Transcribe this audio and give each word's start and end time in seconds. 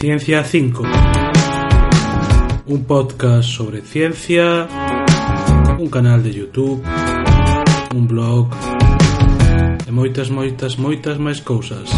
Ciencia 0.00 0.42
5. 0.42 0.82
Un 2.68 2.84
podcast 2.84 3.50
sobre 3.50 3.82
ciencia, 3.82 4.66
un 5.78 5.90
canal 5.90 6.22
de 6.22 6.32
YouTube, 6.32 6.82
un 7.94 8.08
blog 8.08 8.48
e 9.86 9.92
moitas, 9.92 10.32
moitas, 10.32 10.80
moitas 10.80 11.20
máis 11.20 11.44
cousas. 11.44 11.92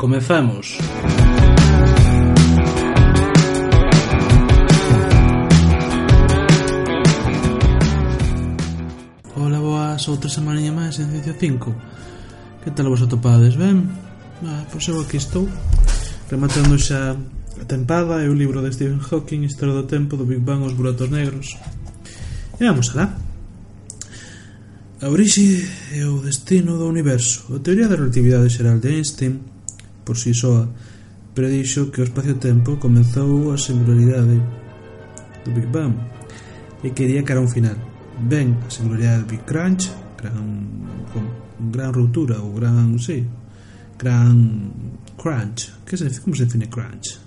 Comezamos. 0.00 0.80
Ola, 9.36 9.60
boas, 9.60 10.08
outra 10.08 10.32
semaninha 10.32 10.72
máis 10.72 10.96
en 10.96 11.12
Ciencia 11.12 11.36
5. 11.36 11.76
Que 12.64 12.72
tal 12.72 12.88
vos 12.88 13.04
atopades, 13.04 13.52
ben? 13.60 13.84
Ah, 14.48 14.64
pois 14.72 14.88
eu 14.88 14.96
aquí 14.96 15.20
estou 15.20 15.44
Rematando 16.32 16.80
xa 16.80 17.12
a 17.60 17.64
tempada 17.68 18.24
é 18.24 18.26
o 18.26 18.32
libro 18.32 18.64
de 18.64 18.72
Stephen 18.72 19.04
Hawking 19.04 19.44
Historia 19.44 19.76
do 19.76 19.84
tempo 19.84 20.16
do 20.16 20.24
Big 20.24 20.40
Bang 20.40 20.64
aos 20.64 20.72
buratos 20.72 21.12
negros. 21.12 21.60
E 22.56 22.64
vamos 22.64 22.88
alá. 22.96 23.12
A 25.04 25.12
orixe 25.12 25.60
é 25.92 26.08
o 26.08 26.24
destino 26.24 26.80
do 26.80 26.88
universo. 26.88 27.52
A 27.52 27.60
teoría 27.60 27.84
da 27.84 28.00
relatividade 28.00 28.48
xeral 28.48 28.80
de 28.80 28.96
Einstein 28.96 29.44
Por 30.08 30.16
si 30.16 30.32
soa 30.32 30.72
predixo 31.36 31.92
que 31.92 32.00
o 32.00 32.08
espacio-tempo 32.08 32.80
comenzou 32.80 33.52
a 33.52 33.60
singularidade 33.60 34.40
do 35.44 35.50
Big 35.52 35.68
Bang 35.68 36.00
E 36.80 36.96
quería 36.96 37.28
cara 37.28 37.44
un 37.44 37.52
final. 37.52 37.76
Ben, 38.24 38.56
a 38.64 38.72
singularidade 38.72 39.28
do 39.28 39.36
Big 39.36 39.44
Crunch 39.44 39.92
gran, 40.16 40.48
gran 41.68 41.92
ruptura 41.92 42.40
ou 42.40 42.56
gran, 42.56 42.96
sí, 42.96 43.20
gran 44.00 44.32
crunch. 45.22 45.70
Que 45.86 45.96
se, 45.96 46.10
como 46.20 46.34
se 46.34 46.46
define 46.46 46.68
crunch? 46.68 47.18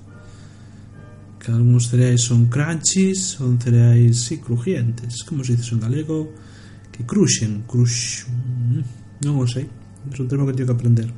Que 1.40 1.52
algúns 1.52 1.88
cereais 1.88 2.22
son 2.22 2.48
crunchies, 2.52 3.40
son 3.40 3.56
cereais, 3.62 4.20
si, 4.20 4.36
sí, 4.36 4.42
crujientes. 4.42 5.24
Como 5.24 5.44
se 5.44 5.56
dice 5.56 5.76
en 5.76 5.80
galego? 5.80 6.34
Que 6.92 7.06
cruxen, 7.06 7.64
crux... 7.64 8.28
Non 9.24 9.40
o 9.40 9.48
sei. 9.48 9.64
É 10.12 10.20
un 10.20 10.28
termo 10.28 10.44
que 10.44 10.54
teño 10.54 10.68
que 10.68 10.76
aprender. 10.76 11.10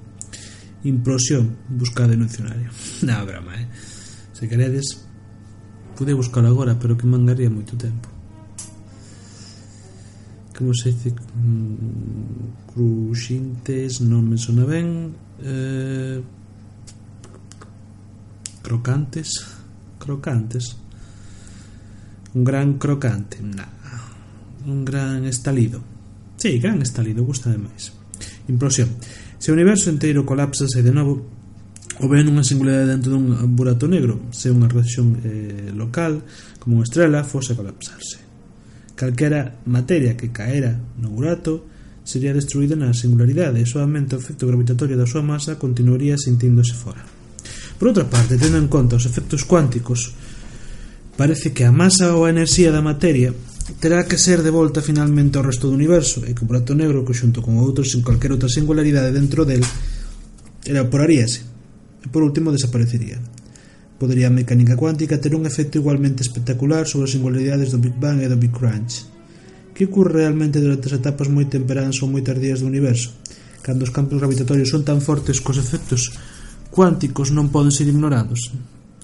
Implosión, 0.86 1.58
buscade 1.68 2.14
no 2.14 2.30
dicionario. 2.30 2.70
Na 3.08 3.26
broma, 3.26 3.58
eh? 3.58 3.68
Se 4.38 4.46
queredes, 4.46 5.02
pude 5.98 6.14
buscar 6.14 6.46
agora, 6.46 6.78
pero 6.78 6.94
que 6.94 7.10
mangaría 7.10 7.50
moito 7.50 7.74
tempo. 7.74 8.06
Como 10.54 10.74
se 10.78 10.94
dice 10.94 11.10
mm, 11.14 12.70
cruxintes 12.70 14.02
non 14.06 14.26
me 14.30 14.38
sona 14.38 14.66
ben 14.66 15.14
eh, 15.42 16.22
crocantes. 18.68 19.48
Crocantes. 19.98 20.76
Un 22.34 22.44
gran 22.44 22.78
crocante. 22.78 23.40
Nah. 23.42 23.64
Un 24.66 24.84
gran 24.84 25.24
estalido. 25.24 25.80
Sí, 26.36 26.60
gran 26.60 26.82
estalido, 26.82 27.24
gusta 27.24 27.50
demais. 27.50 27.94
Implosión. 28.50 28.90
Se 29.40 29.52
o 29.52 29.56
universo 29.56 29.90
inteiro 29.90 30.26
colapsase 30.28 30.84
de 30.84 30.92
novo, 30.92 31.24
ou 32.04 32.12
ven 32.12 32.28
unha 32.28 32.44
singularidade 32.44 32.92
dentro 32.92 33.16
dun 33.16 33.32
burato 33.56 33.88
negro, 33.88 34.28
se 34.36 34.52
unha 34.52 34.68
reacción 34.68 35.16
eh, 35.24 35.72
local, 35.72 36.28
como 36.60 36.84
unha 36.84 36.86
estrela, 36.86 37.24
fose 37.24 37.56
colapsarse. 37.56 38.20
Calquera 39.00 39.64
materia 39.64 40.20
que 40.20 40.36
caera 40.36 40.76
no 41.00 41.16
burato 41.16 41.64
sería 42.04 42.36
destruída 42.36 42.76
na 42.76 42.92
singularidade 42.92 43.64
e 43.64 43.70
soamente 43.70 44.20
o 44.20 44.20
efecto 44.20 44.44
gravitatorio 44.44 45.00
da 45.00 45.08
súa 45.08 45.24
masa 45.24 45.56
continuaría 45.56 46.20
sentíndose 46.20 46.76
fora. 46.76 47.17
Por 47.78 47.94
outra 47.94 48.10
parte, 48.10 48.42
tendo 48.42 48.58
en 48.58 48.66
conta 48.66 48.98
os 48.98 49.06
efectos 49.06 49.46
cuánticos, 49.46 50.18
parece 51.14 51.54
que 51.54 51.62
a 51.62 51.72
masa 51.74 52.18
ou 52.18 52.26
a 52.26 52.34
enerxía 52.34 52.74
da 52.74 52.82
materia 52.82 53.34
terá 53.78 54.10
que 54.10 54.18
ser 54.18 54.42
de 54.42 54.50
volta 54.50 54.82
finalmente 54.82 55.38
ao 55.38 55.46
resto 55.46 55.70
do 55.70 55.78
universo 55.78 56.26
e 56.26 56.34
que 56.34 56.42
o 56.42 56.50
burato 56.50 56.74
negro 56.74 57.06
que 57.06 57.14
xunto 57.14 57.46
con 57.46 57.62
outros 57.62 57.94
sin 57.94 58.02
calquera 58.02 58.34
outra 58.34 58.50
singularidade 58.50 59.14
dentro 59.14 59.46
del 59.46 59.62
evaporaríase 60.66 61.46
e 62.02 62.08
por 62.10 62.26
último 62.26 62.50
desaparecería. 62.50 63.22
Podería 64.02 64.30
a 64.30 64.34
mecánica 64.34 64.78
cuántica 64.78 65.22
ter 65.22 65.34
un 65.38 65.46
efecto 65.46 65.78
igualmente 65.78 66.26
espectacular 66.26 66.86
sobre 66.86 67.10
as 67.10 67.14
singularidades 67.14 67.74
do 67.74 67.82
Big 67.82 67.98
Bang 67.98 68.22
e 68.22 68.30
do 68.30 68.38
Big 68.38 68.54
Crunch. 68.54 69.06
Que 69.74 69.86
ocurre 69.86 70.26
realmente 70.26 70.58
durante 70.58 70.90
as 70.90 70.98
etapas 70.98 71.30
moi 71.30 71.46
temperanas 71.46 72.02
ou 72.02 72.10
moi 72.10 72.26
tardías 72.26 72.62
do 72.62 72.70
universo? 72.70 73.14
Cando 73.62 73.86
os 73.86 73.94
campos 73.94 74.18
gravitatorios 74.18 74.70
son 74.70 74.82
tan 74.82 75.02
fortes 75.02 75.42
cos 75.42 75.62
efectos 75.62 76.14
cuánticos 76.70 77.34
non 77.34 77.50
poden 77.52 77.74
ser 77.74 77.88
ignorados. 77.90 78.52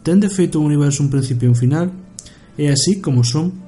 Ten 0.04 0.20
de 0.20 0.28
feito 0.28 0.60
un 0.60 0.68
universo 0.68 1.04
un 1.04 1.12
principio 1.12 1.48
e 1.48 1.54
un 1.54 1.60
final, 1.60 1.88
e 2.60 2.70
así 2.70 3.00
como 3.00 3.24
son, 3.24 3.64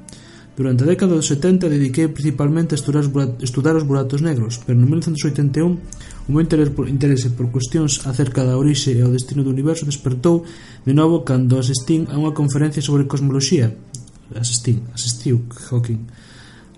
durante 0.56 0.84
a 0.84 0.90
década 0.90 1.20
dos 1.20 1.28
70 1.28 1.68
dediquei 1.68 2.08
principalmente 2.08 2.76
a 2.76 2.80
estudar 2.80 3.04
os, 3.04 3.12
estudar 3.44 3.76
os 3.76 3.84
buratos 3.84 4.24
negros, 4.24 4.64
pero 4.64 4.80
no 4.80 4.88
1981 4.88 5.80
o 6.26 6.30
meu 6.32 6.42
interese 6.42 7.30
por 7.36 7.52
cuestións 7.52 8.08
acerca 8.08 8.48
da 8.48 8.56
orixe 8.56 8.96
e 8.96 9.04
o 9.04 9.12
destino 9.12 9.44
do 9.44 9.52
universo 9.52 9.84
despertou 9.84 10.48
de 10.88 10.94
novo 10.96 11.28
cando 11.28 11.60
asistín 11.60 12.08
a 12.08 12.16
unha 12.16 12.32
conferencia 12.32 12.80
sobre 12.80 13.04
cosmoloxía 13.04 13.76
asistín, 14.34 14.88
asistiu 14.96 15.44
Hawking 15.70 16.02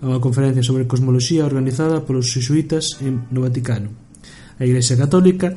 a 0.02 0.10
unha 0.10 0.20
conferencia 0.22 0.66
sobre 0.66 0.90
cosmoloxía 0.90 1.46
organizada 1.46 2.02
polos 2.02 2.30
xesuítas 2.30 2.98
no 3.02 3.42
Vaticano. 3.42 3.90
A 4.58 4.66
Igrexa 4.66 4.98
Católica 4.98 5.54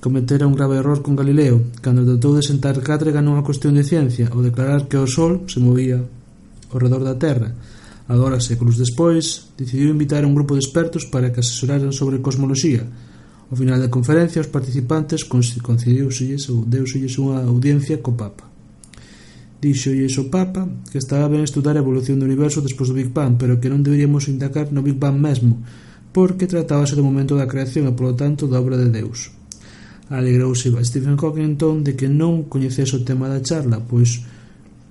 cometera 0.00 0.46
un 0.46 0.54
grave 0.54 0.78
error 0.78 1.02
con 1.02 1.18
Galileo 1.18 1.74
cando 1.82 2.06
tratou 2.06 2.38
de 2.38 2.46
sentar 2.46 2.78
cátedra 2.78 3.18
nunha 3.18 3.42
cuestión 3.42 3.74
de 3.74 3.82
ciencia 3.82 4.30
ao 4.30 4.46
declarar 4.46 4.86
que 4.86 4.94
o 4.94 5.10
Sol 5.10 5.42
se 5.50 5.58
movía 5.58 5.98
ao 6.70 6.78
redor 6.78 7.02
da 7.02 7.18
Terra. 7.18 7.50
Agora, 8.08 8.40
séculos 8.40 8.78
despois, 8.78 9.52
decidiu 9.58 9.92
invitar 9.92 10.24
a 10.24 10.28
un 10.30 10.32
grupo 10.32 10.54
de 10.54 10.62
expertos 10.64 11.04
para 11.04 11.28
que 11.28 11.44
asesoraran 11.44 11.92
sobre 11.92 12.24
cosmoloxía. 12.24 12.86
Ao 13.50 13.56
final 13.56 13.80
da 13.82 13.92
conferencia, 13.92 14.40
os 14.40 14.48
participantes 14.48 15.26
concediuselles 15.26 16.48
ou 16.48 16.64
deuselles 16.64 17.18
unha 17.18 17.44
audiencia 17.44 18.00
co 18.00 18.16
Papa. 18.16 18.48
Dixolles 19.58 20.14
o 20.22 20.30
Papa 20.30 20.70
que 20.88 21.02
estaba 21.02 21.26
ben 21.26 21.42
estudar 21.42 21.74
a 21.74 21.82
evolución 21.82 22.22
do 22.22 22.28
universo 22.28 22.62
despois 22.62 22.88
do 22.88 22.96
Big 22.96 23.10
Bang, 23.10 23.34
pero 23.34 23.58
que 23.58 23.68
non 23.68 23.82
deberíamos 23.82 24.30
indagar 24.30 24.70
no 24.70 24.86
Big 24.86 24.96
Bang 24.96 25.18
mesmo, 25.18 25.60
porque 26.14 26.46
tratábase 26.46 26.94
do 26.94 27.02
momento 27.04 27.34
da 27.34 27.50
creación 27.50 27.90
e, 27.90 27.92
polo 27.92 28.14
tanto, 28.14 28.46
da 28.46 28.62
obra 28.62 28.78
de 28.78 28.88
Deus. 28.88 29.37
Alegrouse 30.10 30.72
Stephen 30.84 31.16
Hawking 31.16 31.56
entón 31.56 31.84
de 31.84 31.92
que 31.92 32.08
non 32.08 32.48
coñecese 32.48 32.96
o 32.96 33.04
tema 33.04 33.28
da 33.28 33.44
charla, 33.44 33.76
pois 33.84 34.24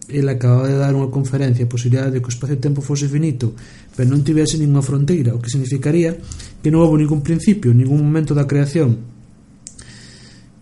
el 0.08 0.30
acababa 0.30 0.70
de 0.70 0.78
dar 0.78 0.96
unha 0.96 1.12
conferencia 1.12 1.68
a 1.68 1.72
posibilidade 1.72 2.16
de 2.16 2.20
que 2.24 2.30
o 2.30 2.34
espacio-tempo 2.34 2.80
fose 2.80 3.12
finito, 3.12 3.52
pero 3.98 4.08
non 4.08 4.24
tivese 4.24 4.56
ninguna 4.56 4.86
fronteira, 4.86 5.36
o 5.36 5.42
que 5.42 5.52
significaría 5.52 6.16
que 6.62 6.70
non 6.72 6.86
houve 6.86 7.02
ningún 7.02 7.26
principio, 7.26 7.76
ningún 7.76 8.00
momento 8.00 8.32
da 8.32 8.48
creación. 8.48 9.18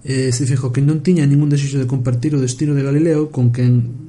Eh, 0.07 0.31
Stephen 0.33 0.57
Hawking 0.57 0.85
non 0.87 1.03
tiña 1.03 1.27
ningún 1.27 1.51
desexo 1.51 1.77
de 1.77 1.89
compartir 1.89 2.33
o 2.33 2.41
destino 2.41 2.73
de 2.73 2.85
Galileo 2.85 3.29
con 3.29 3.53
quen 3.53 4.05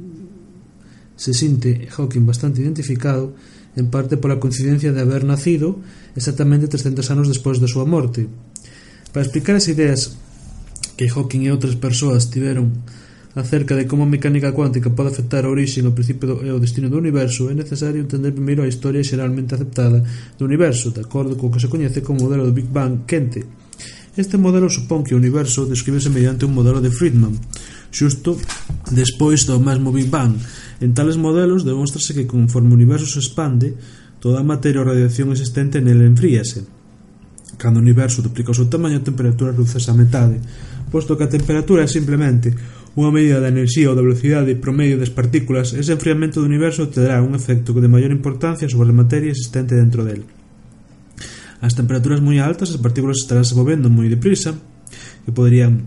se 1.17 1.33
sinte 1.33 1.89
Hawking 1.91 2.25
bastante 2.25 2.61
identificado, 2.61 3.35
en 3.77 3.93
parte 3.93 4.17
pola 4.17 4.41
coincidencia 4.41 4.93
de 4.93 5.01
haber 5.05 5.25
nacido 5.25 5.77
exactamente 6.17 6.69
300 6.69 7.05
anos 7.13 7.29
despois 7.29 7.61
da 7.61 7.69
súa 7.69 7.85
morte. 7.85 8.25
Para 9.13 9.25
explicar 9.25 9.57
as 9.57 9.69
ideas 9.69 10.17
que 10.97 11.07
Hawking 11.13 11.45
e 11.47 11.53
outras 11.53 11.77
persoas 11.77 12.33
tiveron 12.33 12.73
acerca 13.37 13.77
de 13.77 13.85
como 13.85 14.03
a 14.03 14.09
mecánica 14.09 14.57
cuántica 14.57 14.89
pode 14.89 15.13
afectar 15.13 15.45
a 15.45 15.53
orixe 15.53 15.85
ao 15.85 15.93
principio 15.93 16.25
do, 16.25 16.35
e 16.41 16.49
ao 16.49 16.59
destino 16.59 16.89
do 16.89 16.97
universo, 16.97 17.53
é 17.53 17.55
necesario 17.55 18.01
entender 18.01 18.33
primeiro 18.33 18.65
a 18.65 18.69
historia 18.69 19.05
xeralmente 19.05 19.53
aceptada 19.53 20.01
do 20.41 20.49
universo, 20.49 20.91
de 20.91 21.05
acordo 21.05 21.37
co 21.37 21.53
que 21.53 21.61
se 21.61 21.69
coñece 21.69 22.01
como 22.01 22.25
modelo 22.25 22.49
do 22.49 22.57
Big 22.57 22.73
Bang 22.73 23.05
quente. 23.05 23.45
Este 24.17 24.41
modelo 24.41 24.73
supón 24.73 25.05
que 25.05 25.13
o 25.13 25.21
universo 25.21 25.69
describese 25.69 26.09
mediante 26.09 26.49
un 26.49 26.57
modelo 26.57 26.81
de 26.81 26.89
Friedman, 26.89 27.37
xusto 27.93 28.41
despois 28.89 29.45
do 29.45 29.61
mesmo 29.61 29.93
Big 29.93 30.09
Bang. 30.09 30.41
En 30.81 30.97
tales 30.97 31.21
modelos 31.21 31.69
demóstrase 31.69 32.17
que 32.17 32.25
conforme 32.25 32.73
o 32.73 32.79
universo 32.81 33.05
se 33.05 33.21
expande, 33.21 33.77
toda 34.17 34.41
a 34.41 34.49
materia 34.49 34.81
ou 34.81 34.89
radiación 34.89 35.29
existente 35.37 35.85
nele 35.85 36.09
enfríase. 36.09 36.65
Cando 37.61 37.81
o 37.81 37.85
universo 37.85 38.25
duplica 38.25 38.53
o 38.53 38.57
seu 38.57 38.73
tamaño, 38.73 38.97
a 39.01 39.05
temperatura 39.05 39.53
reduce 39.53 39.77
a 39.77 39.93
metade 39.93 40.41
posto 40.91 41.17
que 41.19 41.27
a 41.27 41.33
temperatura 41.33 41.85
é 41.85 41.91
simplemente 41.91 42.55
unha 42.97 43.13
medida 43.13 43.45
da 43.45 43.53
enerxía 43.53 43.93
ou 43.93 43.97
da 43.99 44.01
velocidade 44.01 44.57
promedio 44.57 44.97
das 44.97 45.13
partículas, 45.13 45.77
ese 45.77 45.93
enfriamento 45.93 46.41
do 46.41 46.49
universo 46.49 46.89
terá 46.89 47.21
un 47.21 47.37
efecto 47.37 47.77
de 47.77 47.93
maior 47.93 48.09
importancia 48.09 48.71
sobre 48.73 48.89
a 48.89 48.97
materia 48.97 49.35
existente 49.35 49.77
dentro 49.77 50.01
del. 50.01 50.25
As 51.61 51.77
temperaturas 51.77 52.25
moi 52.25 52.41
altas, 52.41 52.73
as 52.73 52.81
partículas 52.81 53.21
estaránse 53.21 53.53
movendo 53.53 53.93
moi 53.93 54.09
deprisa, 54.09 54.57
que 55.29 55.33
poderían 55.35 55.85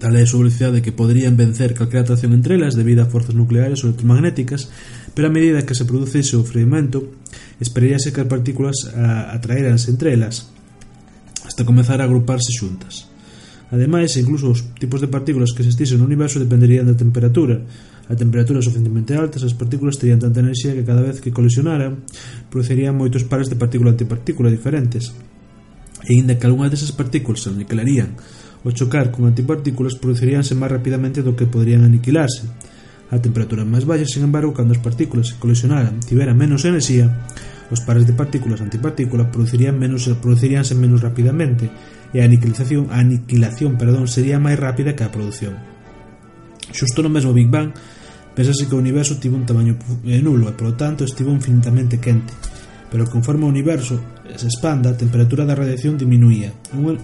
tal 0.00 0.18
é 0.18 0.24
a 0.24 0.26
súa 0.26 0.42
velocidade 0.42 0.82
que 0.82 0.90
poderían 0.90 1.38
vencer 1.38 1.78
calquera 1.78 2.02
atracción 2.02 2.34
entre 2.34 2.58
elas 2.58 2.74
debido 2.74 3.06
a 3.06 3.10
forzas 3.12 3.38
nucleares 3.38 3.84
ou 3.84 3.92
electromagnéticas, 3.92 4.72
pero 5.14 5.28
a 5.28 5.34
medida 5.34 5.62
que 5.62 5.76
se 5.76 5.86
producese 5.86 6.34
o 6.34 6.42
freamento, 6.42 7.06
esperaríase 7.60 8.10
que 8.10 8.24
as 8.24 8.26
partículas 8.26 8.90
ah, 8.96 9.30
atraeranse 9.36 9.92
entre 9.92 10.16
elas 10.16 10.50
hasta 11.44 11.68
comezar 11.68 12.00
a 12.00 12.08
agruparse 12.08 12.50
xuntas. 12.50 13.11
Ademais, 13.72 14.12
incluso 14.20 14.52
os 14.52 14.60
tipos 14.76 15.00
de 15.00 15.08
partículas 15.08 15.56
que 15.56 15.64
existisen 15.64 15.96
no 15.96 16.04
universo 16.04 16.36
dependerían 16.36 16.84
da 16.84 16.92
temperatura. 16.92 17.64
A 18.04 18.12
temperatura 18.12 18.60
suficientemente 18.60 19.16
alta, 19.16 19.40
as 19.40 19.56
partículas 19.56 19.96
terían 19.96 20.20
tanta 20.20 20.44
enerxía 20.44 20.76
que 20.76 20.84
cada 20.84 21.00
vez 21.00 21.24
que 21.24 21.32
colisionaran, 21.32 22.04
producirían 22.52 22.92
moitos 22.92 23.24
pares 23.24 23.48
de 23.48 23.56
partícula-antipartícula 23.56 24.52
diferentes. 24.52 25.16
E 26.04 26.12
inda 26.12 26.36
que 26.36 26.44
algunha 26.44 26.68
desas 26.68 26.92
partículas 26.92 27.40
se 27.40 27.48
aniquilarían 27.48 28.12
ao 28.62 28.76
chocar 28.76 29.08
con 29.08 29.24
antipartículas, 29.24 29.96
produciríanse 29.96 30.52
máis 30.52 30.68
rapidamente 30.68 31.24
do 31.24 31.32
que 31.32 31.48
poderían 31.48 31.88
aniquilarse. 31.88 32.44
A 33.08 33.24
temperatura 33.24 33.64
máis 33.64 33.88
baixa, 33.88 34.04
sin 34.04 34.28
embargo, 34.28 34.52
cando 34.52 34.76
as 34.76 34.84
partículas 34.84 35.32
se 35.32 35.40
colisionaran 35.40 35.96
tiveran 36.04 36.36
menos 36.36 36.68
enerxía, 36.68 37.08
os 37.72 37.80
pares 37.80 38.04
de 38.04 38.12
partículas 38.12 38.60
antipartícula 38.60 39.32
producirían 39.32 39.80
menos, 39.80 40.04
produciríanse 40.20 40.76
menos 40.76 41.00
rapidamente 41.00 41.72
e 42.12 42.20
a 42.20 42.28
aniquilación, 42.28 42.92
a 42.92 43.00
aniquilación 43.00 43.80
perdón, 43.80 44.06
sería 44.06 44.36
máis 44.36 44.60
rápida 44.60 44.92
que 44.92 45.04
a 45.04 45.12
produción. 45.12 45.56
Xusto 46.72 47.00
no 47.00 47.12
mesmo 47.12 47.32
Big 47.32 47.48
Bang, 47.48 47.72
pensase 48.36 48.68
que 48.68 48.76
o 48.76 48.80
universo 48.80 49.16
tivo 49.16 49.36
un 49.36 49.48
tamaño 49.48 49.76
eh, 50.04 50.20
nulo 50.20 50.48
e, 50.48 50.56
polo 50.56 50.76
tanto, 50.76 51.04
estivo 51.04 51.32
infinitamente 51.32 52.00
quente. 52.00 52.32
Pero 52.92 53.08
conforme 53.08 53.44
o 53.44 53.52
universo 53.52 54.00
se 54.36 54.48
expanda, 54.48 54.92
a 54.92 54.96
temperatura 54.96 55.48
da 55.48 55.56
radiación 55.56 55.96
diminuía. 55.96 56.52
Un, 56.76 56.96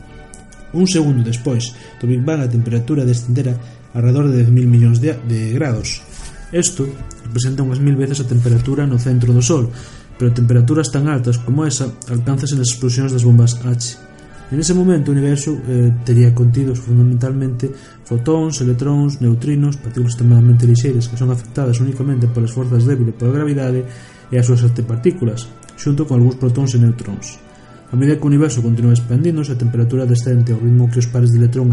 un 0.73 0.87
segundo 0.89 1.25
despois 1.25 1.73
do 2.01 2.09
Big 2.09 2.21
Bang, 2.25 2.45
a 2.45 2.49
temperatura 2.49 3.05
descendera 3.05 3.57
alrededor 3.97 4.29
de 4.29 4.45
10.000 4.45 4.69
millóns 4.69 5.01
de, 5.01 5.17
de 5.25 5.53
grados. 5.57 6.05
Isto 6.53 6.89
representa 7.29 7.61
unhas 7.61 7.81
mil 7.81 7.97
veces 7.97 8.25
a 8.25 8.29
temperatura 8.29 8.89
no 8.89 8.97
centro 8.97 9.37
do 9.37 9.45
Sol, 9.45 9.69
pero 10.17 10.33
temperaturas 10.33 10.89
tan 10.89 11.05
altas 11.05 11.37
como 11.37 11.69
esa 11.69 11.93
alcanzase 12.09 12.57
nas 12.57 12.73
explosións 12.73 13.13
das 13.13 13.21
bombas 13.21 13.61
H. 13.61 14.01
En 14.49 14.57
ese 14.57 14.73
momento 14.73 15.13
o 15.13 15.15
universo 15.15 15.61
eh, 15.69 15.93
tería 16.09 16.33
contidos 16.33 16.81
fundamentalmente 16.81 17.69
fotóns, 18.09 18.65
electróns, 18.65 19.21
neutrinos, 19.21 19.77
partículas 19.77 20.17
extremadamente 20.17 20.65
lixeiras 20.65 21.05
que 21.05 21.21
son 21.21 21.29
afectadas 21.29 21.77
únicamente 21.85 22.33
polas 22.33 22.57
forzas 22.57 22.89
débiles 22.89 23.13
pola 23.13 23.37
gravidade 23.37 23.85
e 24.33 24.35
as 24.41 24.49
súas 24.49 24.65
antipartículas, 24.65 25.53
xunto 25.77 26.09
con 26.09 26.17
algúns 26.17 26.41
protóns 26.41 26.73
e 26.73 26.81
neutróns. 26.81 27.37
A 27.93 27.97
medida 27.97 28.17
que 28.17 28.25
o 28.25 28.33
universo 28.33 28.65
continua 28.65 28.97
expandíndose, 28.97 29.53
a 29.53 29.61
temperatura 29.61 30.09
descende 30.09 30.57
ao 30.57 30.61
ritmo 30.65 30.89
que 30.89 31.01
os 31.05 31.09
pares 31.13 31.29
de 31.29 31.45
electrón 31.45 31.69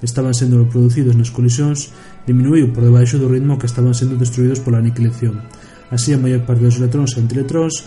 e 0.00 0.04
estaban 0.08 0.32
sendo 0.32 0.64
producidos 0.72 1.20
nas 1.20 1.28
colisións 1.28 1.92
diminuiu 2.24 2.72
por 2.72 2.80
debaixo 2.80 3.20
do 3.20 3.28
ritmo 3.28 3.60
que 3.60 3.68
estaban 3.68 3.92
sendo 3.92 4.16
destruídos 4.16 4.64
pola 4.64 4.80
aniquilación. 4.80 5.44
Así, 5.92 6.16
a 6.16 6.20
maior 6.20 6.48
parte 6.48 6.64
dos 6.64 6.80
electróns 6.80 7.12
e 7.12 7.20
antiletróns 7.20 7.84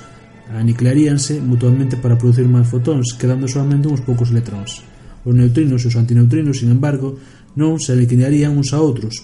aniquilaríanse 0.58 1.40
mutuamente 1.40 1.96
para 1.96 2.18
producir 2.20 2.48
máis 2.48 2.68
fotóns, 2.68 3.16
quedando 3.16 3.48
solamente 3.48 3.88
uns 3.88 4.04
poucos 4.04 4.34
electróns. 4.34 4.84
Os 5.24 5.32
neutrinos 5.36 5.86
e 5.86 5.88
os 5.88 5.96
antineutrinos, 5.96 6.60
sin 6.60 6.74
embargo, 6.74 7.16
non 7.56 7.80
se 7.80 7.96
aniquilarían 7.96 8.58
uns 8.58 8.76
a 8.76 8.82
outros, 8.84 9.24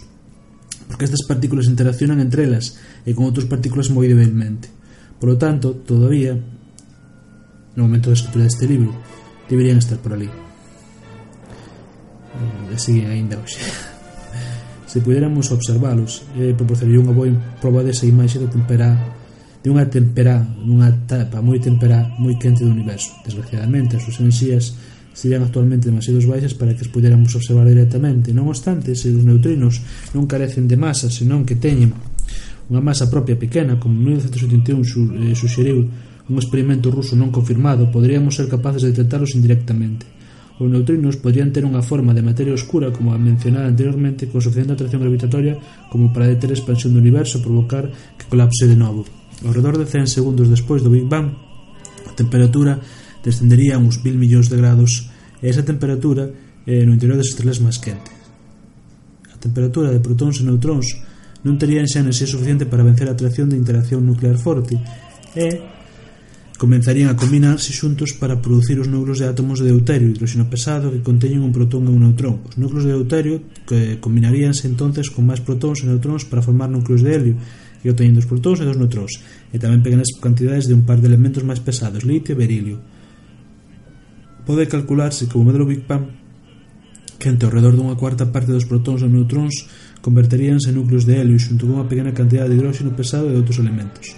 porque 0.88 1.04
estas 1.04 1.28
partículas 1.28 1.68
interaccionan 1.68 2.24
entre 2.24 2.48
elas 2.48 2.80
e 3.04 3.12
con 3.12 3.28
outras 3.28 3.50
partículas 3.50 3.92
moi 3.92 4.08
débilmente. 4.08 4.72
Por 5.20 5.36
lo 5.36 5.38
tanto, 5.42 5.74
todavía, 5.84 6.38
no 7.76 7.82
momento 7.84 8.14
de 8.14 8.18
escritura 8.20 8.46
deste 8.48 8.70
libro, 8.70 8.96
deberían 9.50 9.82
estar 9.82 9.98
por 10.00 10.14
ali. 10.14 10.30
Mm, 12.38 12.72
e 12.72 12.78
siguen 12.80 13.12
aínda 13.12 13.40
hoxe. 13.42 13.60
Se 14.92 15.04
puderamos 15.04 15.52
observalos, 15.52 16.24
eh, 16.40 16.56
proporcionaría 16.56 17.04
unha 17.04 17.12
boa 17.12 17.28
prova 17.60 17.84
desa 17.84 18.08
imaxe 18.08 18.40
do 18.40 18.48
que 18.48 18.56
de 19.64 19.68
unha 19.74 19.90
tempera, 19.90 20.42
dunha 20.42 20.94
etapa 20.94 21.42
moi 21.42 21.58
tempera, 21.58 22.14
moi 22.22 22.38
quente 22.38 22.64
do 22.64 22.72
universo. 22.72 23.14
Desgraciadamente, 23.26 23.98
as 23.98 24.06
súas 24.06 24.22
enerxías 24.22 24.78
serían 25.18 25.42
actualmente 25.42 25.90
demasiados 25.90 26.30
baixas 26.30 26.54
para 26.54 26.78
que 26.78 26.86
as 26.86 26.92
pudéramos 26.94 27.34
observar 27.34 27.66
directamente. 27.66 28.30
Non 28.30 28.54
obstante, 28.54 28.94
se 28.94 29.10
os 29.10 29.26
neutrinos 29.26 29.82
non 30.14 30.30
carecen 30.30 30.70
de 30.70 30.78
masa, 30.78 31.10
senón 31.10 31.42
que 31.42 31.58
teñen 31.58 31.90
unha 32.70 32.86
masa 32.86 33.10
propia 33.10 33.34
pequena, 33.34 33.82
como 33.82 33.98
en 33.98 34.22
1981 34.22 34.86
eh, 35.18 35.34
suxeriu 35.34 35.90
un 36.28 36.36
experimento 36.38 36.94
ruso 36.94 37.18
non 37.18 37.34
confirmado, 37.34 37.90
poderíamos 37.90 38.38
ser 38.38 38.46
capaces 38.46 38.86
de 38.86 38.94
detectalos 38.94 39.34
indirectamente. 39.34 40.06
Os 40.62 40.70
neutrinos 40.70 41.18
podrían 41.18 41.50
ter 41.50 41.66
unha 41.66 41.82
forma 41.82 42.14
de 42.14 42.22
materia 42.22 42.54
oscura, 42.54 42.94
como 42.94 43.10
a 43.10 43.18
mencionada 43.18 43.66
anteriormente, 43.70 44.30
con 44.30 44.38
suficiente 44.38 44.78
atracción 44.78 45.02
gravitatoria 45.02 45.58
como 45.90 46.14
para 46.14 46.30
deter 46.30 46.54
a 46.54 46.58
expansión 46.58 46.94
do 46.94 47.02
universo 47.02 47.42
e 47.42 47.46
provocar 47.46 47.90
que 47.90 48.30
colapse 48.30 48.70
de 48.70 48.78
novo. 48.78 49.17
Ao 49.46 49.54
redor 49.54 49.78
de 49.78 49.86
100 49.86 50.10
segundos 50.10 50.50
despois 50.50 50.82
do 50.82 50.90
Big 50.90 51.06
Bang, 51.06 51.30
a 52.10 52.14
temperatura 52.18 52.82
descendería 53.22 53.78
a 53.78 53.82
uns 53.82 54.02
mil 54.02 54.18
millóns 54.18 54.50
de 54.50 54.58
grados 54.58 55.14
e 55.42 55.46
esa 55.46 55.62
temperatura 55.62 56.34
eh, 56.66 56.82
no 56.82 56.94
interior 56.98 57.22
das 57.22 57.30
estrelas 57.30 57.62
máis 57.62 57.78
quentes. 57.78 58.14
A 59.30 59.38
temperatura 59.38 59.94
de 59.94 60.02
protóns 60.02 60.42
e 60.42 60.44
neutróns 60.44 60.98
non 61.46 61.62
terían 61.62 61.86
xa 61.86 62.02
enerxía 62.02 62.26
suficiente 62.26 62.66
para 62.66 62.82
vencer 62.82 63.06
a 63.06 63.14
atracción 63.14 63.54
de 63.54 63.60
interacción 63.62 64.02
nuclear 64.02 64.42
forte 64.42 64.74
e 65.38 65.48
comenzarían 66.58 67.14
a 67.14 67.20
combinarse 67.20 67.70
xuntos 67.70 68.18
para 68.18 68.42
producir 68.42 68.82
os 68.82 68.90
núcleos 68.90 69.22
de 69.22 69.30
átomos 69.30 69.62
de 69.62 69.70
deuterio 69.70 70.10
hidróxeno 70.10 70.50
pesado 70.50 70.90
que 70.90 71.06
conteñen 71.06 71.46
un 71.46 71.54
protón 71.54 71.86
e 71.86 71.94
un 71.94 72.02
neutrón. 72.02 72.42
Os 72.50 72.58
núcleos 72.58 72.90
de 72.90 72.98
deuterio 72.98 73.46
que 73.70 74.02
combinaríanse 74.02 74.66
entonces 74.66 75.14
con 75.14 75.30
máis 75.30 75.46
protóns 75.46 75.86
e 75.86 75.88
neutróns 75.88 76.26
para 76.26 76.42
formar 76.42 76.74
núcleos 76.74 77.06
de 77.06 77.14
helio 77.14 77.36
que 77.88 77.96
obteñen 77.96 78.20
dos 78.20 78.28
protóns 78.28 78.60
e 78.60 78.68
dos 78.68 78.76
neutróns, 78.76 79.24
e 79.56 79.56
tamén 79.56 79.80
pequenas 79.80 80.12
cantidades 80.20 80.68
de 80.68 80.76
un 80.76 80.84
par 80.84 81.00
de 81.00 81.08
elementos 81.08 81.48
máis 81.48 81.64
pesados, 81.64 82.04
litio 82.04 82.36
e 82.36 82.40
berilio. 82.44 82.78
Pode 84.44 84.68
calcularse 84.68 85.32
que 85.32 85.40
o 85.40 85.46
modelo 85.48 85.64
Big 85.64 85.88
Bang 85.88 86.12
que 87.18 87.30
ante 87.30 87.46
ao 87.46 87.52
redor 87.52 87.74
dunha 87.74 87.98
cuarta 87.98 88.30
parte 88.30 88.54
dos 88.54 88.70
protóns 88.70 89.02
e 89.02 89.10
neutróns 89.10 89.66
converteríanse 90.06 90.70
en 90.70 90.78
núcleos 90.78 91.08
de 91.08 91.18
helio 91.18 91.40
xunto 91.42 91.66
cunha 91.66 91.90
pequena 91.90 92.14
cantidade 92.14 92.54
de 92.54 92.56
hidróxeno 92.60 92.94
pesado 92.94 93.32
e 93.32 93.40
outros 93.40 93.58
elementos. 93.58 94.14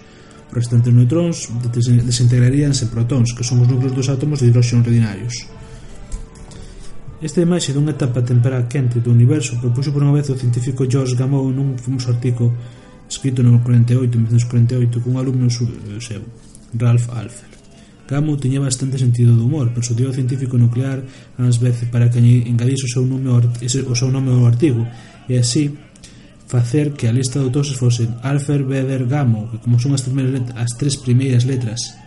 Os 0.50 0.56
restantes 0.66 0.92
neutróns 0.92 1.48
desintegraríanse 1.72 2.86
en 2.86 2.92
protóns, 2.92 3.32
que 3.32 3.46
son 3.48 3.64
os 3.64 3.70
núcleos 3.72 3.96
dos 3.96 4.10
átomos 4.12 4.44
de 4.44 4.52
hidróxeno 4.52 4.84
ordinarios. 4.84 5.48
Esta 7.20 7.44
imaxe 7.44 7.72
dunha 7.72 7.96
etapa 7.96 8.24
temperada 8.24 8.68
quente 8.68 9.00
do 9.00 9.12
universo 9.12 9.60
propuxo 9.60 9.92
por 9.92 10.04
unha 10.04 10.16
vez 10.16 10.28
o 10.32 10.40
científico 10.40 10.88
George 10.88 11.16
Gamow 11.16 11.48
nun 11.52 11.80
famoso 11.80 12.12
artigo 12.12 12.52
escrito 13.10 13.42
no 13.42 13.60
48 13.60 14.14
1948 14.14 15.02
cun 15.02 15.18
alumno 15.18 15.50
eh, 15.50 16.00
seu, 16.00 16.22
Ralph 16.78 17.10
Alpher. 17.10 17.50
Gamow 18.10 18.38
tiña 18.38 18.62
bastante 18.62 18.98
sentido 18.98 19.38
do 19.38 19.46
humor, 19.46 19.70
persuadiu 19.74 20.10
ao 20.10 20.18
científico 20.18 20.58
nuclear 20.58 21.02
ás 21.38 21.58
veces 21.58 21.90
para 21.90 22.10
que 22.10 22.22
engadise 22.22 22.86
o 22.86 22.94
seu 22.94 23.06
nome 23.06 23.30
ao, 23.30 23.42
o 23.42 23.96
seu 23.98 24.10
nome 24.10 24.30
ao 24.34 24.46
artigo, 24.46 24.86
e 25.30 25.38
así 25.38 25.74
facer 26.50 26.98
que 26.98 27.06
a 27.06 27.14
lista 27.14 27.38
de 27.38 27.46
autores 27.46 27.78
fosen 27.78 28.10
Alfer 28.26 28.66
Beder 28.66 29.06
Gamow, 29.06 29.50
que 29.54 29.62
como 29.62 29.78
son 29.78 29.94
as, 29.94 30.02
letras, 30.10 30.58
as 30.58 30.74
tres 30.74 30.98
primeiras 30.98 31.46
letras 31.46 31.98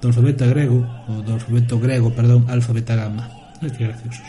do 0.00 0.12
alfabeto 0.12 0.44
grego, 0.44 0.84
ou 1.08 1.24
do 1.24 1.32
alfabeto 1.32 1.80
grego, 1.80 2.12
perdón, 2.12 2.44
alfabeta 2.48 2.94
gamma. 2.94 3.24
Ai, 3.64 3.72
que 3.72 3.88
graciosos 3.88 4.20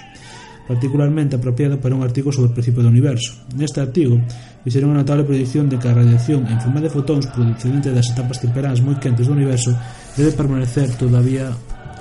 particularmente 0.69 1.33
apropiado 1.33 1.81
para 1.81 1.97
un 1.97 2.05
artigo 2.05 2.29
sobre 2.29 2.53
o 2.53 2.53
principio 2.53 2.85
do 2.85 2.93
universo. 2.93 3.33
Neste 3.57 3.81
artigo, 3.81 4.21
fixeron 4.61 4.93
unha 4.93 5.01
notable 5.01 5.25
predicción 5.25 5.65
de 5.65 5.81
que 5.81 5.89
a 5.89 5.97
radiación 5.97 6.45
en 6.45 6.61
forma 6.61 6.77
de 6.77 6.93
fotóns 6.93 7.25
procedente 7.25 7.89
das 7.89 8.13
etapas 8.13 8.38
temperás 8.38 8.77
moi 8.77 8.93
quentes 9.01 9.25
do 9.25 9.33
universo 9.33 9.73
debe 10.13 10.29
permanecer 10.38 10.93
todavía 10.93 11.49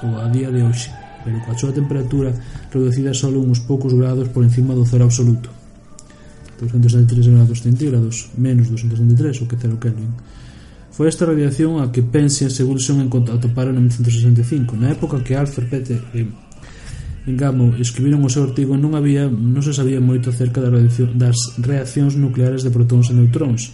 ou 0.05 0.21
a 0.21 0.29
día 0.29 0.53
de 0.53 0.61
hoxe, 0.61 0.93
pero 1.25 1.41
coa 1.49 1.57
súa 1.57 1.73
temperatura 1.73 2.29
reducida 2.69 3.17
só 3.17 3.33
uns 3.33 3.65
poucos 3.65 3.97
grados 3.97 4.29
por 4.29 4.45
encima 4.45 4.77
do 4.77 4.85
cero 4.85 5.09
absoluto. 5.09 5.49
273 6.61 7.25
grados 7.33 7.65
centígrados, 7.65 8.29
menos 8.37 8.69
273, 8.69 9.33
o 9.41 9.49
que 9.49 9.57
cero 9.57 9.81
Kelvin. 9.81 10.13
Foi 10.93 11.09
esta 11.09 11.25
radiación 11.25 11.81
a 11.81 11.89
que 11.89 12.05
Penzias 12.05 12.61
e 12.61 12.69
Wilson 12.69 13.09
atoparon 13.09 13.81
en 13.81 13.89
1965, 13.89 14.77
na 14.77 14.93
época 14.93 15.25
que 15.25 15.33
Alfred 15.33 15.73
Peter 15.73 16.05
En 17.29 17.37
Gamo 17.37 17.77
escribiron 17.77 18.25
o 18.25 18.33
seu 18.33 18.41
artigo 18.41 18.73
non 18.81 18.97
había 18.97 19.29
non 19.29 19.61
se 19.61 19.77
sabía 19.77 20.01
moito 20.01 20.33
acerca 20.33 20.65
da 20.65 20.73
das 20.73 21.37
reaccións 21.61 22.17
nucleares 22.17 22.65
de 22.65 22.73
protóns 22.73 23.13
e 23.13 23.15
neutróns. 23.21 23.69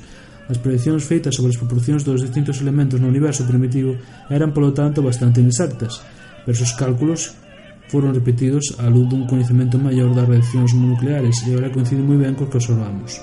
As 0.51 0.59
prediccións 0.59 1.07
feitas 1.07 1.39
sobre 1.39 1.55
as 1.55 1.61
proporcións 1.63 2.03
dos 2.03 2.19
distintos 2.19 2.59
elementos 2.59 2.99
no 2.99 3.07
universo 3.07 3.47
primitivo 3.47 3.95
eran, 4.27 4.51
polo 4.51 4.75
tanto, 4.75 5.07
bastante 5.07 5.39
inexactas, 5.39 6.03
pero 6.43 6.59
os 6.59 6.75
cálculos 6.75 7.39
foron 7.87 8.11
repetidos 8.11 8.75
á 8.75 8.91
luz 8.91 9.07
dun 9.07 9.23
coñecemento 9.31 9.79
maior 9.79 10.11
das 10.19 10.27
reaccións 10.27 10.75
nucleares 10.75 11.47
e 11.47 11.55
agora 11.55 11.71
coincide 11.71 12.03
moi 12.03 12.19
ben 12.19 12.35
co 12.35 12.51
que 12.51 12.59
observamos. 12.59 13.23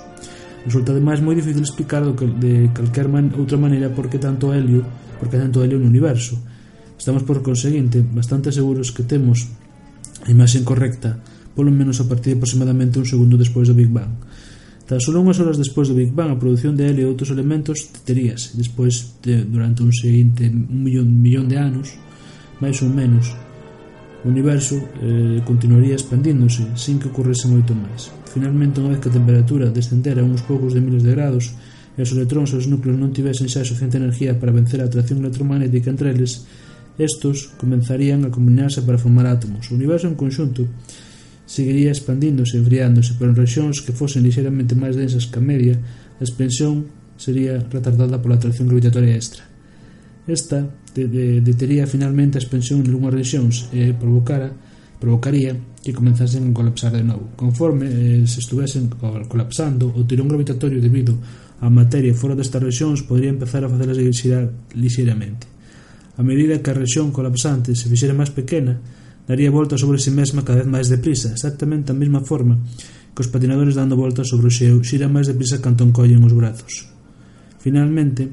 Resulta 0.63 0.95
ademais 0.95 1.19
moi 1.19 1.35
difícil 1.35 1.59
explicar 1.59 2.07
do 2.07 2.15
que, 2.15 2.31
de 2.39 2.71
calquer 2.71 3.11
man, 3.11 3.35
outra 3.35 3.59
maneira 3.59 3.91
porque 3.91 4.15
tanto 4.15 4.55
helio, 4.55 4.79
porque 5.19 5.35
tanto 5.35 5.59
helio 5.59 5.75
no 5.75 5.91
universo. 5.91 6.39
Estamos 6.95 7.27
por 7.27 7.43
conseguinte 7.43 7.99
bastante 7.99 8.47
seguros 8.55 8.95
que 8.95 9.03
temos 9.03 9.59
A 10.21 10.29
imaxe 10.29 10.61
correcta, 10.61 11.17
polo 11.57 11.73
menos 11.73 11.97
a 11.97 12.05
partir 12.05 12.33
de 12.33 12.37
aproximadamente 12.37 13.01
un 13.01 13.07
segundo 13.09 13.41
despois 13.41 13.65
do 13.65 13.73
Big 13.73 13.89
Bang. 13.89 14.13
Tan 14.85 14.99
só 15.01 15.09
unhas 15.15 15.39
horas 15.41 15.57
despois 15.57 15.87
do 15.89 15.97
Big 15.97 16.13
Bang, 16.13 16.29
a 16.29 16.37
produción 16.37 16.77
de 16.77 16.85
helio 16.85 17.07
e 17.07 17.11
outros 17.11 17.33
elementos 17.33 17.89
deteríase. 17.89 18.53
Despois, 18.53 19.17
de, 19.23 19.47
durante 19.47 19.81
un 19.81 19.89
seguinte 19.89 20.45
un 20.51 20.83
millón, 20.83 21.09
millón 21.09 21.47
de 21.49 21.57
anos, 21.57 21.97
máis 22.61 22.77
ou 22.85 22.91
menos, 22.91 23.33
o 24.21 24.29
universo 24.29 24.77
eh, 25.01 25.41
continuaría 25.41 25.97
expandíndose 25.97 26.69
sin 26.77 27.01
que 27.01 27.09
ocorrese 27.09 27.49
moito 27.49 27.73
máis. 27.73 28.13
Finalmente, 28.29 28.77
unha 28.77 28.93
vez 28.93 29.01
que 29.01 29.09
a 29.09 29.17
temperatura 29.17 29.73
descendera 29.73 30.21
uns 30.21 30.45
poucos 30.45 30.77
de 30.77 30.83
miles 30.85 31.01
de 31.01 31.11
grados 31.17 31.57
e 31.97 31.99
os 32.05 32.13
electróns 32.13 32.53
e 32.53 32.61
os 32.61 32.69
núcleos 32.69 32.95
non 33.01 33.09
tivesen 33.09 33.49
xa 33.49 33.65
suficiente 33.65 33.97
energía 33.97 34.37
para 34.37 34.53
vencer 34.53 34.79
a 34.79 34.87
atracción 34.87 35.25
electromagnética 35.25 35.89
entre 35.89 36.13
eles, 36.13 36.45
Estos 37.01 37.49
comenzarían 37.57 38.21
a 38.25 38.29
combinarse 38.29 38.85
para 38.85 39.01
formar 39.01 39.25
átomos. 39.25 39.73
O 39.73 39.73
universo 39.73 40.05
en 40.05 40.13
conxunto 40.13 40.69
seguiría 41.49 41.89
expandíndose 41.89 42.55
e 42.55 42.61
enfriándose, 42.61 43.17
pero 43.17 43.33
en 43.33 43.41
rexións 43.41 43.81
que 43.81 43.89
fosen 43.89 44.21
lixeramente 44.21 44.77
máis 44.77 44.93
densas 44.93 45.25
que 45.25 45.41
a 45.41 45.43
media, 45.43 45.81
a 45.81 46.21
expansión 46.21 46.93
sería 47.17 47.57
retardada 47.57 48.21
pola 48.21 48.37
atracción 48.37 48.69
gravitatoria 48.69 49.17
extra. 49.17 49.49
Esta 50.29 50.69
detería 50.93 51.89
finalmente 51.89 52.37
a 52.37 52.43
expansión 52.45 52.85
en 52.85 52.93
algunhas 52.93 53.17
rexións 53.17 53.65
e 53.73 53.97
provocara, 53.97 54.53
provocaría 55.01 55.57
que 55.81 55.97
comenzasen 55.97 56.53
a 56.53 56.53
colapsar 56.53 56.93
de 56.93 57.01
novo. 57.01 57.33
Conforme 57.33 57.89
eh, 57.89 58.29
se 58.29 58.45
estuvesen 58.45 58.93
colapsando, 59.25 59.89
o 59.89 60.05
tirón 60.05 60.29
gravitatorio 60.29 60.77
debido 60.77 61.17
á 61.57 61.65
materia 61.73 62.13
fora 62.13 62.37
destas 62.37 62.61
rexións 62.61 63.01
podría 63.01 63.33
empezar 63.33 63.65
a 63.65 63.69
facelas 63.73 63.97
girar 63.97 64.53
lixeiramente 64.77 65.60
a 66.17 66.23
medida 66.23 66.59
que 66.59 66.71
a 66.71 66.77
rexión 66.77 67.11
colapsante 67.15 67.75
se 67.75 67.87
fixera 67.87 68.17
máis 68.17 68.31
pequena, 68.33 68.79
daría 69.27 69.53
volta 69.53 69.79
sobre 69.79 70.01
si 70.01 70.11
mesma 70.11 70.43
cada 70.43 70.63
vez 70.63 70.69
máis 70.69 70.87
deprisa, 70.91 71.31
exactamente 71.31 71.91
a 71.91 71.97
mesma 71.97 72.19
forma 72.25 72.59
que 73.15 73.21
os 73.23 73.31
patinadores 73.31 73.75
dando 73.75 73.99
voltas 73.99 74.27
sobre 74.27 74.47
o 74.47 74.53
xeo 74.53 74.79
xiran 74.83 75.11
máis 75.11 75.27
deprisa 75.27 75.63
canto 75.63 75.83
encollen 75.83 76.23
os 76.23 76.35
brazos. 76.35 76.87
Finalmente, 77.59 78.27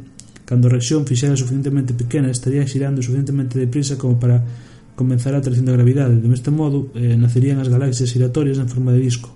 cando 0.48 0.70
a 0.70 0.74
rexión 0.74 1.04
fixera 1.04 1.36
suficientemente 1.36 1.92
pequena, 1.94 2.30
estaría 2.30 2.66
xirando 2.66 3.02
suficientemente 3.02 3.58
deprisa 3.58 3.98
como 4.00 4.18
para 4.18 4.42
comenzar 4.98 5.34
a 5.34 5.38
atracción 5.38 5.66
da 5.66 5.76
gravidade. 5.76 6.18
De 6.18 6.26
este 6.34 6.50
modo, 6.50 6.90
eh, 6.98 7.14
nacerían 7.14 7.62
as 7.62 7.70
galaxias 7.70 8.10
giratorias 8.10 8.58
en 8.58 8.66
forma 8.66 8.90
de 8.90 9.02
disco. 9.02 9.30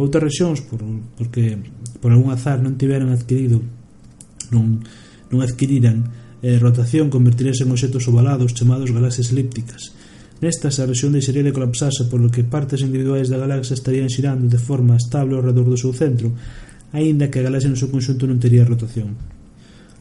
Outras 0.00 0.24
rexións, 0.24 0.64
por, 0.64 0.80
porque 1.20 1.60
por 2.00 2.08
algún 2.12 2.32
azar 2.32 2.64
non 2.64 2.80
tiveran 2.80 3.12
adquirido, 3.12 3.60
non, 4.48 4.80
non 5.28 5.38
adquiriran 5.44 6.23
e 6.44 6.60
rotación 6.60 7.08
convertiríase 7.08 7.64
en 7.64 7.72
objetos 7.72 8.04
ovalados 8.04 8.52
chamados 8.52 8.92
galaxias 8.92 9.32
elípticas. 9.32 9.96
Nestas, 10.44 10.76
a 10.76 10.84
rexión 10.84 11.16
deixaría 11.16 11.40
de 11.40 11.56
colapsarse 11.56 12.04
polo 12.12 12.28
que 12.28 12.44
partes 12.44 12.84
individuais 12.84 13.32
da 13.32 13.40
galaxia 13.40 13.72
estarían 13.72 14.12
xirando 14.12 14.44
de 14.52 14.60
forma 14.60 15.00
estable 15.00 15.40
ao 15.40 15.46
redor 15.48 15.64
do 15.64 15.80
seu 15.80 15.96
centro, 15.96 16.36
aínda 16.92 17.32
que 17.32 17.40
a 17.40 17.46
galaxia 17.48 17.72
no 17.72 17.80
seu 17.80 17.88
conxunto 17.88 18.28
non 18.28 18.36
tería 18.36 18.68
rotación. 18.68 19.16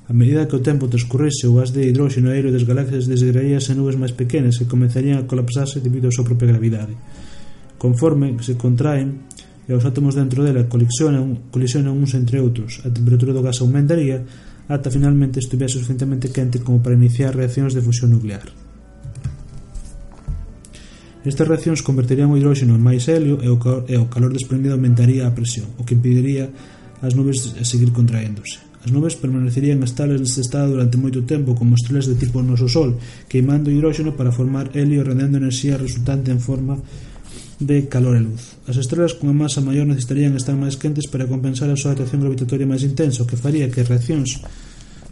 A 0.03 0.11
medida 0.11 0.43
que 0.43 0.59
o 0.59 0.65
tempo 0.65 0.91
transcurrese, 0.91 1.47
o 1.47 1.55
gas 1.55 1.71
de 1.71 1.87
hidróxeno 1.87 2.27
aéreo 2.27 2.51
das 2.51 2.67
galaxias 2.67 3.07
desgraíase 3.07 3.71
en 3.71 3.79
nubes 3.79 3.95
máis 3.95 4.11
pequenas 4.11 4.59
que 4.59 4.67
comenzarían 4.67 5.23
a 5.23 5.27
colapsarse 5.31 5.79
debido 5.79 6.11
á 6.11 6.13
súa 6.13 6.27
propia 6.27 6.51
gravidade. 6.51 6.91
Conforme 7.79 8.35
se 8.43 8.59
contraen, 8.59 9.23
e 9.63 9.71
os 9.71 9.87
átomos 9.87 10.19
dentro 10.19 10.43
dela 10.43 10.67
colisionan, 10.67 11.47
colisionan 11.55 11.95
uns 11.95 12.19
entre 12.19 12.43
outros, 12.43 12.83
a 12.83 12.91
temperatura 12.91 13.31
do 13.31 13.39
gas 13.39 13.63
aumentaría 13.63 14.27
ata 14.67 14.91
finalmente 14.91 15.39
estuvera 15.39 15.67
suficientemente 15.67 16.31
quente 16.31 16.59
como 16.59 16.81
para 16.81 16.95
iniciar 16.95 17.35
reaccións 17.35 17.73
de 17.73 17.81
fusión 17.81 18.11
nuclear. 18.11 18.47
Estas 21.23 21.47
reaccións 21.47 21.79
converterían 21.79 22.31
o 22.31 22.37
hidróxeno 22.37 22.75
en 22.75 22.83
máis 22.83 23.07
helio 23.07 23.39
e 23.39 23.47
o, 23.47 23.55
calor, 23.55 23.87
e 23.87 23.95
o 23.95 24.11
calor 24.11 24.35
desprendido 24.35 24.75
aumentaría 24.75 25.23
a 25.23 25.31
presión, 25.31 25.71
o 25.79 25.87
que 25.87 25.95
impediría 25.95 26.51
as 26.99 27.15
nubes 27.15 27.55
a 27.55 27.63
seguir 27.63 27.95
contraéndose. 27.95 28.59
As 28.83 28.91
nubes 28.91 29.15
permanecerían 29.15 29.79
estables 29.87 30.19
neste 30.19 30.43
estado 30.43 30.75
durante 30.75 30.99
moito 30.99 31.23
tempo 31.23 31.55
como 31.55 31.79
estrelas 31.79 32.11
de 32.11 32.19
tipo 32.19 32.43
noso 32.43 32.67
Sol, 32.67 32.99
queimando 33.31 33.71
hidróxeno 33.71 34.19
para 34.19 34.35
formar 34.35 34.75
helio 34.75 34.99
e 34.99 35.07
rendendo 35.07 35.39
enerxía 35.39 35.79
resultante 35.79 36.35
en 36.35 36.43
forma 36.43 36.75
de 36.75 37.12
de 37.59 37.87
calor 37.87 38.17
e 38.17 38.21
luz. 38.21 38.57
As 38.65 38.77
estrelas 38.77 39.13
cunha 39.13 39.33
masa 39.33 39.61
maior 39.61 39.85
necesitarían 39.85 40.33
estar 40.33 40.57
máis 40.57 40.79
quentes 40.79 41.05
para 41.05 41.29
compensar 41.29 41.69
a 41.69 41.77
súa 41.77 41.93
atracción 41.93 42.25
gravitatoria 42.25 42.65
máis 42.65 42.81
intensa, 42.81 43.23
o 43.23 43.29
que 43.29 43.37
faría 43.37 43.69
que 43.69 43.85
as 43.85 43.89
reaccións 43.89 44.41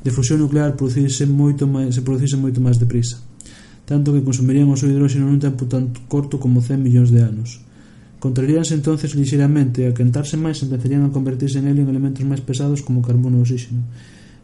de 0.02 0.10
fusión 0.10 0.42
nuclear 0.42 0.74
producise 0.74 1.30
moito 1.30 1.70
máis, 1.70 1.94
se 1.94 2.02
producise 2.02 2.38
moito 2.42 2.58
máis 2.58 2.82
deprisa, 2.82 3.22
tanto 3.86 4.10
que 4.14 4.26
consumirían 4.26 4.70
o 4.74 4.78
seu 4.80 4.90
hidróxeno 4.90 5.30
nun 5.30 5.38
tempo 5.38 5.70
tan 5.70 5.94
corto 6.10 6.42
como 6.42 6.66
100 6.66 6.82
millóns 6.82 7.14
de 7.14 7.22
anos. 7.22 7.62
Contraríanse 8.22 8.78
entonces 8.78 9.14
lixeiramente 9.18 9.86
e 9.86 9.90
a 9.90 9.98
quentarse 9.98 10.38
máis 10.38 10.62
empezarían 10.66 11.06
a 11.06 11.14
convertirse 11.14 11.62
en 11.62 11.70
helio 11.70 11.86
en 11.86 11.94
elementos 11.94 12.26
máis 12.26 12.42
pesados 12.42 12.82
como 12.82 13.06
carbono 13.06 13.42
e 13.42 13.46
oxígeno. 13.46 13.86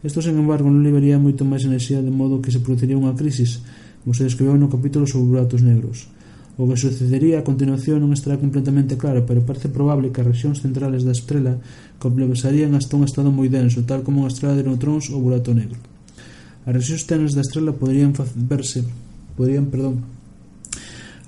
Isto, 0.06 0.22
sen 0.22 0.38
embargo, 0.38 0.70
non 0.70 0.86
liberaría 0.86 1.18
moito 1.18 1.42
máis 1.42 1.66
enerxía 1.66 2.06
de 2.06 2.14
modo 2.14 2.42
que 2.42 2.54
se 2.54 2.62
produciría 2.62 2.98
unha 2.98 3.18
crisis, 3.18 3.66
como 4.06 4.14
se 4.14 4.26
describeu 4.26 4.54
no 4.58 4.70
capítulo 4.70 5.10
sobre 5.10 5.34
buratos 5.34 5.66
negros 5.66 6.10
O 6.58 6.66
que 6.66 6.74
sucedería 6.74 7.38
a 7.38 7.46
continuación 7.46 8.02
non 8.02 8.18
estará 8.18 8.42
completamente 8.42 8.98
claro, 8.98 9.30
pero 9.30 9.46
parece 9.46 9.70
probable 9.70 10.10
que 10.10 10.26
as 10.26 10.30
rexións 10.30 10.58
centrales 10.66 11.06
da 11.06 11.14
estrela 11.14 11.62
colapsarían 12.02 12.74
hasta 12.74 12.98
un 12.98 13.06
estado 13.06 13.30
moi 13.30 13.46
denso, 13.46 13.86
tal 13.86 14.02
como 14.02 14.26
unha 14.26 14.34
estrela 14.34 14.58
de 14.58 14.66
neutróns 14.66 15.14
ou 15.14 15.22
burato 15.22 15.54
negro. 15.54 15.78
As 16.66 16.74
rexións 16.74 17.06
externas 17.06 17.38
da 17.38 17.46
estrela 17.46 17.78
poderían 17.78 18.10
verse, 18.34 18.82
poderían, 19.38 19.70
perdón, 19.70 20.02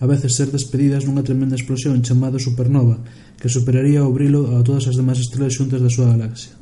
a 0.01 0.05
veces 0.09 0.33
ser 0.33 0.49
despedidas 0.49 1.05
nunha 1.05 1.21
tremenda 1.21 1.53
explosión 1.53 2.01
chamada 2.01 2.41
supernova, 2.41 2.97
que 3.37 3.53
superaría 3.53 4.01
o 4.01 4.09
brilo 4.09 4.57
a 4.57 4.65
todas 4.65 4.89
as 4.89 4.97
demás 4.97 5.21
estrelas 5.21 5.53
xuntas 5.53 5.77
da 5.77 5.93
súa 5.93 6.09
galaxia. 6.09 6.57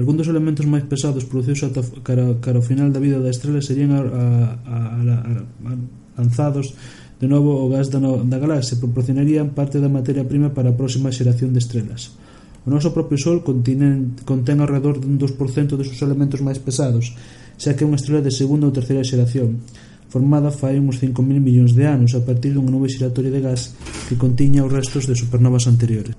Algún 0.00 0.16
dos 0.16 0.30
elementos 0.32 0.64
máis 0.64 0.88
pesados 0.88 1.28
producidos 1.28 1.66
ata 1.66 1.84
cara, 2.00 2.40
cara 2.40 2.56
ao 2.56 2.64
final 2.64 2.88
da 2.88 3.02
vida 3.02 3.20
da 3.20 3.34
estrela 3.34 3.60
serían 3.60 3.92
a, 3.92 4.00
a, 4.00 4.24
a, 4.64 4.76
a, 4.96 5.72
a 5.74 6.22
lanzados 6.22 6.72
De 7.18 7.26
novo, 7.26 7.58
o 7.58 7.66
gas 7.66 7.90
da, 7.90 7.98
no, 7.98 8.22
da 8.22 8.38
galaxia 8.38 8.78
proporcionaría 8.78 9.42
parte 9.50 9.82
da 9.82 9.90
materia 9.90 10.22
prima 10.22 10.54
para 10.54 10.70
a 10.70 10.78
próxima 10.78 11.10
xeración 11.10 11.50
de 11.50 11.58
estrelas. 11.58 12.14
O 12.62 12.70
noso 12.70 12.94
propio 12.94 13.18
Sol 13.18 13.42
contén, 13.42 14.14
contén 14.22 14.62
alrededor 14.62 15.02
dun 15.02 15.18
2% 15.18 15.74
dos 15.74 15.88
seus 15.90 16.02
elementos 16.06 16.38
máis 16.38 16.62
pesados, 16.62 17.18
xa 17.58 17.74
que 17.74 17.82
é 17.82 17.88
unha 17.90 17.98
estrela 17.98 18.22
de 18.22 18.30
segunda 18.30 18.70
ou 18.70 18.76
terceira 18.76 19.02
xeración, 19.02 19.58
formada 20.06 20.54
fai 20.54 20.78
uns 20.78 21.02
5.000 21.02 21.42
millóns 21.42 21.74
de 21.74 21.84
anos 21.90 22.14
a 22.14 22.22
partir 22.22 22.54
dunha 22.54 22.70
nube 22.70 22.86
xiratoria 22.86 23.34
de 23.34 23.42
gas 23.42 23.74
que 24.06 24.14
contiña 24.14 24.62
os 24.62 24.70
restos 24.70 25.10
de 25.10 25.18
supernovas 25.18 25.66
anteriores. 25.66 26.14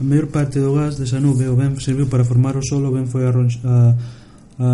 A 0.00 0.02
maior 0.02 0.32
parte 0.32 0.58
do 0.58 0.74
gas 0.74 0.96
desa 0.96 1.20
nube 1.20 1.44
o 1.44 1.54
ben 1.54 1.76
serviu 1.76 2.08
para 2.08 2.24
formar 2.24 2.56
o 2.56 2.64
Sol 2.64 2.88
o 2.88 2.90
ben 2.90 3.04
foi 3.04 3.28
a, 3.28 3.32
a, 3.36 3.74
a 4.64 4.68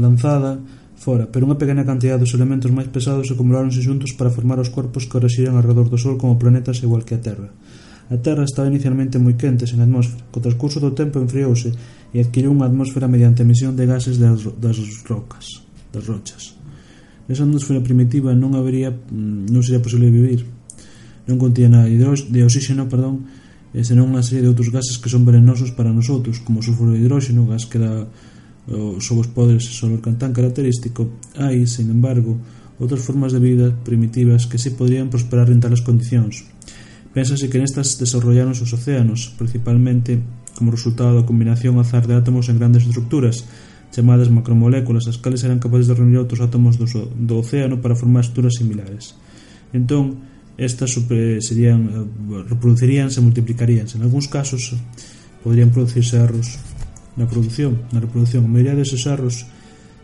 lanzada 0.00 0.79
fora, 1.00 1.24
pero 1.32 1.48
unha 1.48 1.56
pequena 1.56 1.88
cantidade 1.88 2.20
dos 2.20 2.36
elementos 2.36 2.68
máis 2.68 2.92
pesados 2.92 3.32
acumuláronse 3.32 3.80
xuntos 3.80 4.12
para 4.12 4.28
formar 4.28 4.60
os 4.60 4.68
corpos 4.68 5.08
que 5.08 5.16
ora 5.16 5.32
xiran 5.32 5.56
alrededor 5.56 5.88
do 5.88 5.96
Sol 5.96 6.20
como 6.20 6.36
planetas 6.36 6.84
igual 6.84 7.08
que 7.08 7.16
a 7.16 7.24
Terra. 7.24 7.48
A 8.12 8.20
Terra 8.20 8.44
estaba 8.44 8.68
inicialmente 8.68 9.16
moi 9.16 9.32
quente 9.32 9.64
sen 9.64 9.80
atmósfera. 9.80 10.28
Co 10.28 10.44
transcurso 10.44 10.76
do 10.76 10.92
tempo 10.92 11.16
enfriouse 11.16 11.72
e 12.12 12.20
adquiriu 12.20 12.52
unha 12.52 12.68
atmósfera 12.68 13.08
mediante 13.08 13.40
emisión 13.40 13.80
de 13.80 13.88
gases 13.88 14.20
das, 14.20 14.44
das 14.60 14.76
rocas, 15.08 15.64
das 15.88 16.04
rochas. 16.04 16.52
Nesa 17.24 17.48
atmósfera 17.48 17.80
primitiva 17.80 18.36
non 18.36 18.52
habería 18.52 18.92
mm, 18.92 19.48
non 19.48 19.64
sería 19.64 19.80
posible 19.80 20.12
vivir. 20.12 20.44
Non 21.24 21.40
contía 21.40 21.72
nada 21.72 21.88
de 21.88 22.40
oxígeno, 22.44 22.92
perdón, 22.92 23.24
e 23.72 23.80
senón 23.88 24.12
unha 24.12 24.20
serie 24.20 24.44
de 24.44 24.52
outros 24.52 24.68
gases 24.68 25.00
que 25.00 25.08
son 25.08 25.24
venenosos 25.24 25.72
para 25.72 25.96
nosotros, 25.96 26.44
como 26.44 26.60
o 26.60 26.66
sulfuro 26.66 26.92
de 26.92 27.00
hidróxeno, 27.00 27.48
gas 27.48 27.64
que 27.64 27.80
era 27.80 28.04
os 28.70 29.02
seus 29.02 29.26
poderes 29.26 29.66
e 29.66 29.74
solor 29.74 29.98
tan 29.98 30.32
característico, 30.32 31.10
hai, 31.34 31.66
sen 31.66 31.90
embargo, 31.90 32.38
outras 32.78 33.02
formas 33.02 33.34
de 33.34 33.42
vida 33.42 33.74
primitivas 33.84 34.46
que 34.46 34.56
se 34.56 34.72
podrían 34.72 35.10
prosperar 35.10 35.50
en 35.50 35.58
tales 35.58 35.82
condicións. 35.82 36.46
Pénsase 37.10 37.50
que 37.50 37.58
nestas 37.58 37.98
desarrollaron 37.98 38.54
os 38.54 38.70
océanos, 38.70 39.34
principalmente 39.34 40.22
como 40.54 40.70
resultado 40.70 41.18
da 41.18 41.26
combinación 41.26 41.82
azar 41.82 42.06
de 42.06 42.14
átomos 42.14 42.46
en 42.46 42.56
grandes 42.62 42.86
estructuras, 42.86 43.42
chamadas 43.90 44.30
macromoléculas, 44.30 45.10
as 45.10 45.18
cales 45.18 45.42
eran 45.42 45.58
capaces 45.58 45.90
de 45.90 45.98
reunir 45.98 46.22
outros 46.22 46.38
átomos 46.38 46.78
do, 46.78 46.86
do 46.86 47.42
océano 47.42 47.82
para 47.82 47.98
formar 47.98 48.22
estruturas 48.22 48.54
similares. 48.54 49.18
Entón, 49.74 50.22
estas 50.54 50.94
serían, 51.42 51.90
reproduciríanse 52.46 53.18
e 53.18 53.26
multiplicaríanse. 53.26 53.98
En 53.98 54.06
algúns 54.06 54.30
casos, 54.30 54.78
podrían 55.42 55.74
producirse 55.74 56.20
erros 56.20 56.62
na 57.16 57.26
produción, 57.26 57.86
na 57.90 57.98
reproducción. 57.98 58.46
A 58.46 58.50
maioría 58.50 58.78
deses 58.78 59.02
erros 59.06 59.46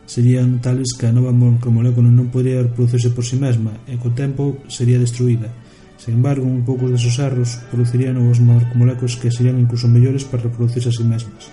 serían 0.06 0.62
tales 0.62 0.94
que 0.94 1.06
a 1.06 1.12
nova 1.12 1.34
macromolécula 1.34 2.10
non 2.10 2.30
podría 2.30 2.62
reproducirse 2.62 3.10
por 3.10 3.26
si 3.26 3.34
sí 3.34 3.42
mesma 3.42 3.74
e 3.90 3.98
co 3.98 4.14
tempo 4.14 4.62
sería 4.70 5.02
destruída. 5.02 5.50
Sen 5.98 6.22
embargo, 6.22 6.46
un 6.46 6.62
pouco 6.62 6.86
deses 6.86 7.18
erros 7.18 7.58
producirían 7.72 8.14
novos 8.14 8.38
macromoléculas 8.38 9.18
que 9.18 9.34
serían 9.34 9.58
incluso 9.58 9.90
mellores 9.90 10.22
para 10.22 10.46
reproducirse 10.46 10.90
a 10.90 10.94
si 10.94 11.02
sí 11.02 11.06
mesmas. 11.06 11.50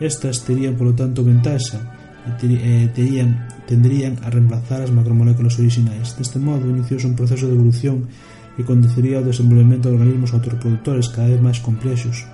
Estas 0.00 0.44
terían, 0.44 0.76
polo 0.76 0.96
tanto, 0.96 1.24
ventaxa 1.24 1.80
e 2.40 2.88
terían, 2.92 3.48
tenderían 3.64 4.20
a 4.20 4.28
reemplazar 4.28 4.84
as 4.84 4.92
macromoléculas 4.92 5.56
orixinais. 5.56 6.12
Deste 6.20 6.36
modo, 6.36 6.68
iniciouse 6.68 7.08
un 7.08 7.16
proceso 7.16 7.48
de 7.48 7.56
evolución 7.56 8.08
que 8.56 8.64
conduciría 8.68 9.20
ao 9.20 9.24
desenvolvemento 9.24 9.88
de 9.88 9.96
organismos 9.96 10.36
autorreproductores 10.36 11.08
cada 11.08 11.32
vez 11.32 11.40
máis 11.40 11.64
complexos, 11.64 12.28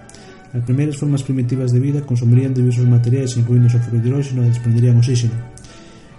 As 0.57 0.65
primeiras 0.65 0.97
formas 0.97 1.21
primitivas 1.21 1.71
de 1.71 1.81
vida 1.81 2.01
consumirían 2.01 2.57
diversos 2.57 2.89
materiais 2.89 3.37
incluindo 3.37 3.69
o 3.69 3.77
de 3.77 4.01
hidróxeno 4.01 4.41
e 4.41 4.49
desprenderían 4.49 4.97
oxígeno. 4.97 5.37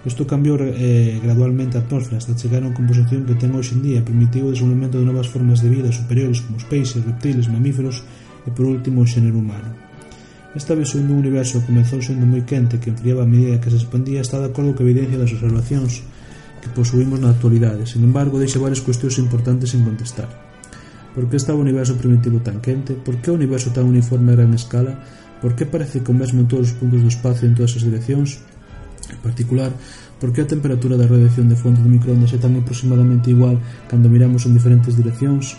Isto 0.06 0.30
cambiou 0.30 0.62
eh, 0.62 1.18
gradualmente 1.18 1.74
a 1.74 1.82
atmósfera 1.82 2.22
hasta 2.22 2.38
chegar 2.38 2.62
a 2.62 2.70
unha 2.70 2.78
composición 2.78 3.26
que 3.26 3.34
ten 3.34 3.50
hoxe 3.50 3.74
en 3.74 3.82
día 3.82 4.06
permitiu 4.06 4.46
o 4.46 4.54
desenvolvemento 4.54 5.02
de 5.02 5.10
novas 5.10 5.26
formas 5.26 5.58
de 5.58 5.66
vida 5.74 5.90
superiores 5.90 6.38
como 6.46 6.54
os 6.54 6.68
peixes, 6.70 7.02
reptiles, 7.02 7.50
mamíferos 7.50 8.06
e 8.46 8.54
por 8.54 8.70
último 8.70 9.02
o 9.02 9.10
xénero 9.10 9.42
humano. 9.42 9.74
Esta 10.54 10.78
visión 10.78 11.10
do 11.10 11.18
universo 11.18 11.58
comezou 11.66 11.98
sendo 11.98 12.22
moi 12.22 12.46
quente 12.46 12.78
que 12.78 12.94
enfriaba 12.94 13.26
a 13.26 13.28
medida 13.28 13.58
que 13.58 13.74
se 13.74 13.82
expandía 13.82 14.22
está 14.22 14.38
de 14.38 14.54
acordo 14.54 14.70
coa 14.70 14.86
evidencia 14.86 15.18
das 15.18 15.34
observacións 15.34 16.06
que 16.62 16.70
posuímos 16.70 17.18
na 17.18 17.34
actualidade. 17.34 17.90
Sin 17.90 18.06
embargo, 18.06 18.38
deixa 18.38 18.62
varias 18.62 18.86
cuestións 18.86 19.18
importantes 19.18 19.74
en 19.74 19.82
contestar. 19.82 20.47
Por 21.14 21.28
que 21.28 21.36
estaba 21.36 21.58
o 21.58 21.64
universo 21.64 21.96
primitivo 21.96 22.40
tan 22.44 22.60
quente? 22.60 22.94
Por 22.94 23.18
que 23.20 23.30
o 23.30 23.38
universo 23.38 23.70
tan 23.70 23.88
uniforme 23.88 24.32
a 24.32 24.36
gran 24.36 24.52
escala? 24.54 25.00
Por 25.40 25.54
que 25.54 25.64
parece 25.64 26.02
que 26.02 26.10
o 26.10 26.16
mesmo 26.16 26.42
en 26.42 26.48
todos 26.48 26.72
os 26.72 26.76
puntos 26.76 27.00
do 27.00 27.10
espacio 27.10 27.46
en 27.46 27.54
todas 27.54 27.76
as 27.78 27.84
direccións? 27.86 28.42
En 29.08 29.20
particular, 29.24 29.72
por 30.20 30.34
que 30.34 30.42
a 30.42 30.50
temperatura 30.50 30.98
da 30.98 31.06
radiación 31.06 31.46
de 31.48 31.56
fonte 31.56 31.80
de 31.80 31.88
microondas 31.88 32.34
é 32.34 32.38
tan 32.38 32.58
aproximadamente 32.58 33.30
igual 33.30 33.56
cando 33.86 34.10
miramos 34.10 34.44
en 34.44 34.52
diferentes 34.52 34.98
direccións? 34.98 35.56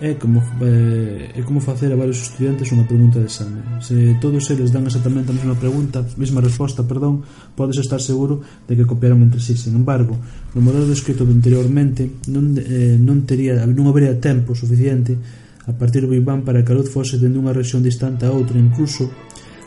é 0.00 0.14
como 0.20 0.44
eh, 0.60 1.32
é 1.32 1.42
como 1.42 1.60
facer 1.60 1.88
a 1.88 1.96
varios 1.96 2.20
estudiantes 2.20 2.68
unha 2.68 2.84
pregunta 2.84 3.16
de 3.16 3.32
exame. 3.32 3.64
Se 3.80 4.20
todos 4.20 4.44
eles 4.52 4.68
dan 4.68 4.84
exactamente 4.84 5.32
a 5.32 5.36
mesma 5.36 5.56
pregunta, 5.56 6.04
mesma 6.20 6.44
resposta, 6.44 6.84
perdón, 6.84 7.24
podes 7.56 7.80
estar 7.80 7.96
seguro 8.04 8.44
de 8.68 8.76
que 8.76 8.84
copiaron 8.84 9.24
entre 9.24 9.40
sí. 9.40 9.56
Sin 9.56 9.72
embargo, 9.72 10.20
no 10.52 10.60
modelo 10.60 10.84
descrito 10.84 11.24
anteriormente 11.24 12.20
non, 12.28 12.52
eh, 12.60 13.00
non, 13.00 13.24
tería, 13.24 13.64
non 13.64 13.88
habería 13.88 14.12
tempo 14.20 14.52
suficiente 14.52 15.16
a 15.64 15.72
partir 15.72 16.04
do 16.04 16.12
Big 16.12 16.20
Bang 16.20 16.44
para 16.44 16.60
que 16.60 16.70
a 16.70 16.76
luz 16.76 16.92
fose 16.92 17.16
dende 17.16 17.40
unha 17.40 17.56
rexión 17.56 17.80
distante 17.80 18.28
a 18.28 18.30
outra, 18.36 18.60
incluso 18.60 19.08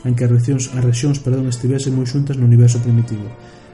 en 0.05 0.13
que 0.13 0.23
as 0.23 0.31
rexións, 0.31 0.69
as 0.77 0.83
rexións 0.85 1.17
perdón, 1.25 1.49
estivesen 1.49 1.97
moi 1.97 2.05
xuntas 2.05 2.37
no 2.37 2.45
universo 2.45 2.77
primitivo. 2.85 3.25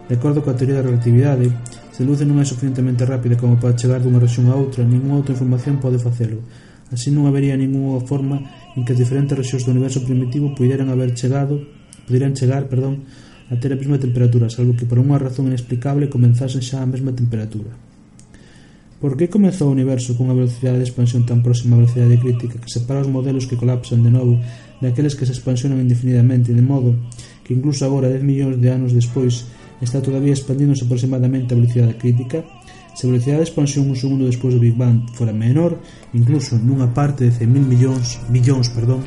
De 0.07 0.15
acordo 0.15 0.39
coa 0.39 0.55
teoría 0.55 0.79
da 0.79 0.87
relatividade, 0.87 1.51
Se 1.95 2.03
a 2.03 2.05
luz 2.05 2.19
non 2.27 2.43
é 2.43 2.43
suficientemente 2.43 3.07
rápida 3.07 3.39
como 3.39 3.55
para 3.55 3.71
chegar 3.71 4.03
dunha 4.03 4.19
rexión 4.19 4.51
a 4.51 4.59
outra, 4.59 4.83
ninguna 4.83 5.23
outra 5.23 5.31
información 5.31 5.79
pode 5.79 5.95
facelo. 5.95 6.43
Así 6.91 7.07
non 7.07 7.23
habería 7.23 7.55
ninguna 7.55 8.03
forma 8.03 8.43
en 8.75 8.83
que 8.83 8.91
as 8.91 8.99
diferentes 8.99 9.31
rexións 9.31 9.63
do 9.63 9.71
universo 9.71 10.03
primitivo 10.03 10.51
puderan 10.51 10.91
haber 10.91 11.15
chegado, 11.15 11.55
puderan 12.03 12.35
chegar, 12.35 12.67
perdón, 12.67 13.07
a 13.47 13.55
ter 13.55 13.71
a 13.71 13.79
mesma 13.79 13.95
temperatura, 13.95 14.51
salvo 14.51 14.75
que 14.75 14.83
por 14.83 14.99
unha 14.99 15.15
razón 15.15 15.47
inexplicable 15.47 16.11
comenzasen 16.11 16.59
xa 16.59 16.83
a 16.83 16.89
mesma 16.91 17.15
temperatura. 17.15 17.71
Por 18.99 19.15
que 19.15 19.31
comezou 19.31 19.71
o 19.71 19.75
universo 19.79 20.19
cunha 20.19 20.35
velocidade 20.35 20.83
de 20.83 20.87
expansión 20.91 21.23
tan 21.23 21.39
próxima 21.39 21.79
á 21.79 21.87
velocidade 21.87 22.19
crítica 22.19 22.59
que 22.59 22.67
separa 22.67 23.07
os 23.07 23.07
modelos 23.07 23.47
que 23.47 23.55
colapsan 23.55 24.03
de 24.03 24.11
novo 24.11 24.35
daqueles 24.83 25.15
que 25.15 25.23
se 25.23 25.31
expansionan 25.31 25.79
indefinidamente, 25.79 26.51
de 26.51 26.59
modo 26.59 26.91
que 27.47 27.55
incluso 27.55 27.87
agora, 27.87 28.11
10 28.11 28.19
millóns 28.19 28.59
de 28.59 28.67
anos 28.67 28.91
despois, 28.91 29.47
está 29.81 30.01
todavía 30.01 30.31
expandíndose 30.31 30.85
aproximadamente 30.85 31.53
a 31.53 31.59
velocidade 31.59 31.97
crítica, 31.97 32.43
se 32.95 33.07
a 33.07 33.11
velocidade 33.11 33.43
de 33.43 33.47
expansión 33.51 33.91
un 33.91 33.99
segundo 33.99 34.23
despois 34.23 34.55
do 34.55 34.63
Big 34.63 34.79
Bang 34.79 35.03
fora 35.11 35.35
menor, 35.35 35.75
incluso 36.15 36.55
nunha 36.55 36.87
parte 36.95 37.27
de 37.27 37.31
100.000 37.35 37.67
millóns, 37.67 38.23
millóns 38.31 38.71
perdón, 38.71 39.03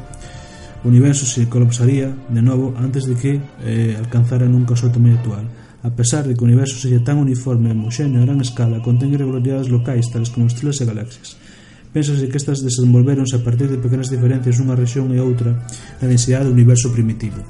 o 0.85 0.87
universo 0.93 1.25
se 1.25 1.49
colapsaría 1.49 2.13
de 2.29 2.43
novo 2.45 2.77
antes 2.77 3.09
de 3.09 3.17
que 3.17 3.41
eh, 3.65 3.97
alcanzara 3.97 4.45
nunca 4.45 4.77
o 4.77 4.81
seu 4.81 4.93
tamaño 4.93 5.17
actual. 5.19 5.49
A 5.83 5.91
pesar 5.91 6.27
de 6.27 6.35
que 6.35 6.43
o 6.43 6.49
universo 6.49 6.77
seja 6.77 7.01
tan 7.01 7.17
uniforme 7.17 7.71
e 7.71 7.75
homoxéneo 7.75 8.21
a 8.21 8.27
gran 8.29 8.39
escala, 8.45 8.85
contén 8.85 9.15
irregularidades 9.15 9.73
locais 9.73 10.07
tales 10.13 10.29
como 10.29 10.47
estrelas 10.47 10.79
e 10.79 10.85
galaxias. 10.85 11.41
Pénsase 11.89 12.29
que 12.29 12.37
estas 12.37 12.61
desenvolveronse 12.61 13.41
a 13.41 13.43
partir 13.43 13.73
de 13.73 13.81
pequenas 13.81 14.13
diferencias 14.13 14.61
nunha 14.61 14.77
rexión 14.77 15.09
e 15.11 15.19
outra 15.19 15.57
na 15.99 16.07
densidade 16.07 16.47
do 16.47 16.55
universo 16.55 16.93
primitivo. 16.93 17.41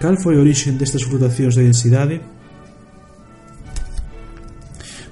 Cal 0.00 0.16
foi 0.16 0.36
a 0.36 0.40
orixe 0.40 0.72
destas 0.72 1.04
flutuacións 1.04 1.60
de 1.60 1.68
densidade? 1.68 2.24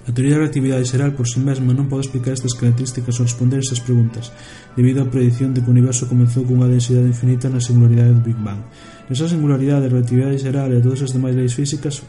A 0.09 0.11
teoría 0.17 0.41
da 0.41 0.49
relatividade 0.49 0.89
xeral 0.89 1.13
por 1.13 1.29
si 1.29 1.37
sí 1.37 1.45
mesma 1.45 1.77
non 1.77 1.93
pode 1.93 2.09
explicar 2.09 2.33
estas 2.33 2.57
características 2.57 3.21
ou 3.21 3.29
responder 3.29 3.61
estas 3.61 3.85
preguntas, 3.85 4.33
debido 4.73 5.05
á 5.05 5.13
predición 5.13 5.53
de 5.53 5.61
que 5.61 5.69
o 5.69 5.77
universo 5.77 6.09
comezou 6.09 6.49
cunha 6.49 6.65
densidade 6.73 7.05
infinita 7.05 7.53
na 7.53 7.61
singularidade 7.61 8.17
do 8.17 8.25
Big 8.25 8.41
Bang. 8.41 8.65
Nesa 9.13 9.29
singularidade, 9.29 9.85
a 9.85 9.93
relatividade 9.93 10.41
xeral 10.41 10.73
e 10.73 10.81
todas 10.81 11.05
as 11.05 11.13
demais 11.13 11.37
leis 11.37 11.53
físicas 11.53 12.01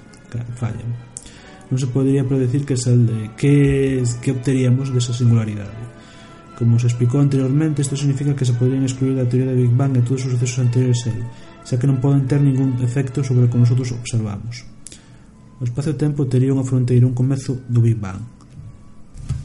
fallan. 0.55 0.87
Non 1.67 1.75
se 1.75 1.91
podería 1.91 2.23
predecir 2.23 2.63
que, 2.63 2.79
sal, 2.79 3.03
eh, 3.11 3.35
que, 3.35 4.07
que 4.23 4.31
obteríamos 4.31 4.87
desa 4.95 5.11
singularidade. 5.11 5.75
Como 6.55 6.79
se 6.79 6.87
explicou 6.87 7.19
anteriormente, 7.19 7.83
isto 7.83 7.99
significa 7.99 8.31
que 8.39 8.47
se 8.47 8.55
poderían 8.55 8.87
excluir 8.87 9.19
da 9.19 9.27
teoría 9.27 9.51
do 9.51 9.59
Big 9.59 9.75
Bang 9.75 9.99
e 9.99 10.07
todos 10.07 10.23
os 10.23 10.31
sucesos 10.31 10.63
anteriores 10.63 11.03
a 11.03 11.11
ele 11.11 11.27
xa 11.69 11.77
que 11.77 11.85
non 11.85 12.01
poden 12.01 12.25
ter 12.25 12.41
ningún 12.41 12.81
efecto 12.81 13.21
sobre 13.21 13.45
o 13.45 13.49
que 13.53 13.61
nosotros 13.61 13.93
observamos. 13.93 14.65
O 15.61 15.63
espacio-tempo 15.69 16.25
tería 16.25 16.49
unha 16.49 16.65
fronteira 16.65 17.05
un 17.05 17.13
comezo 17.13 17.61
do 17.69 17.77
Big 17.77 18.01
Bang. 18.01 18.25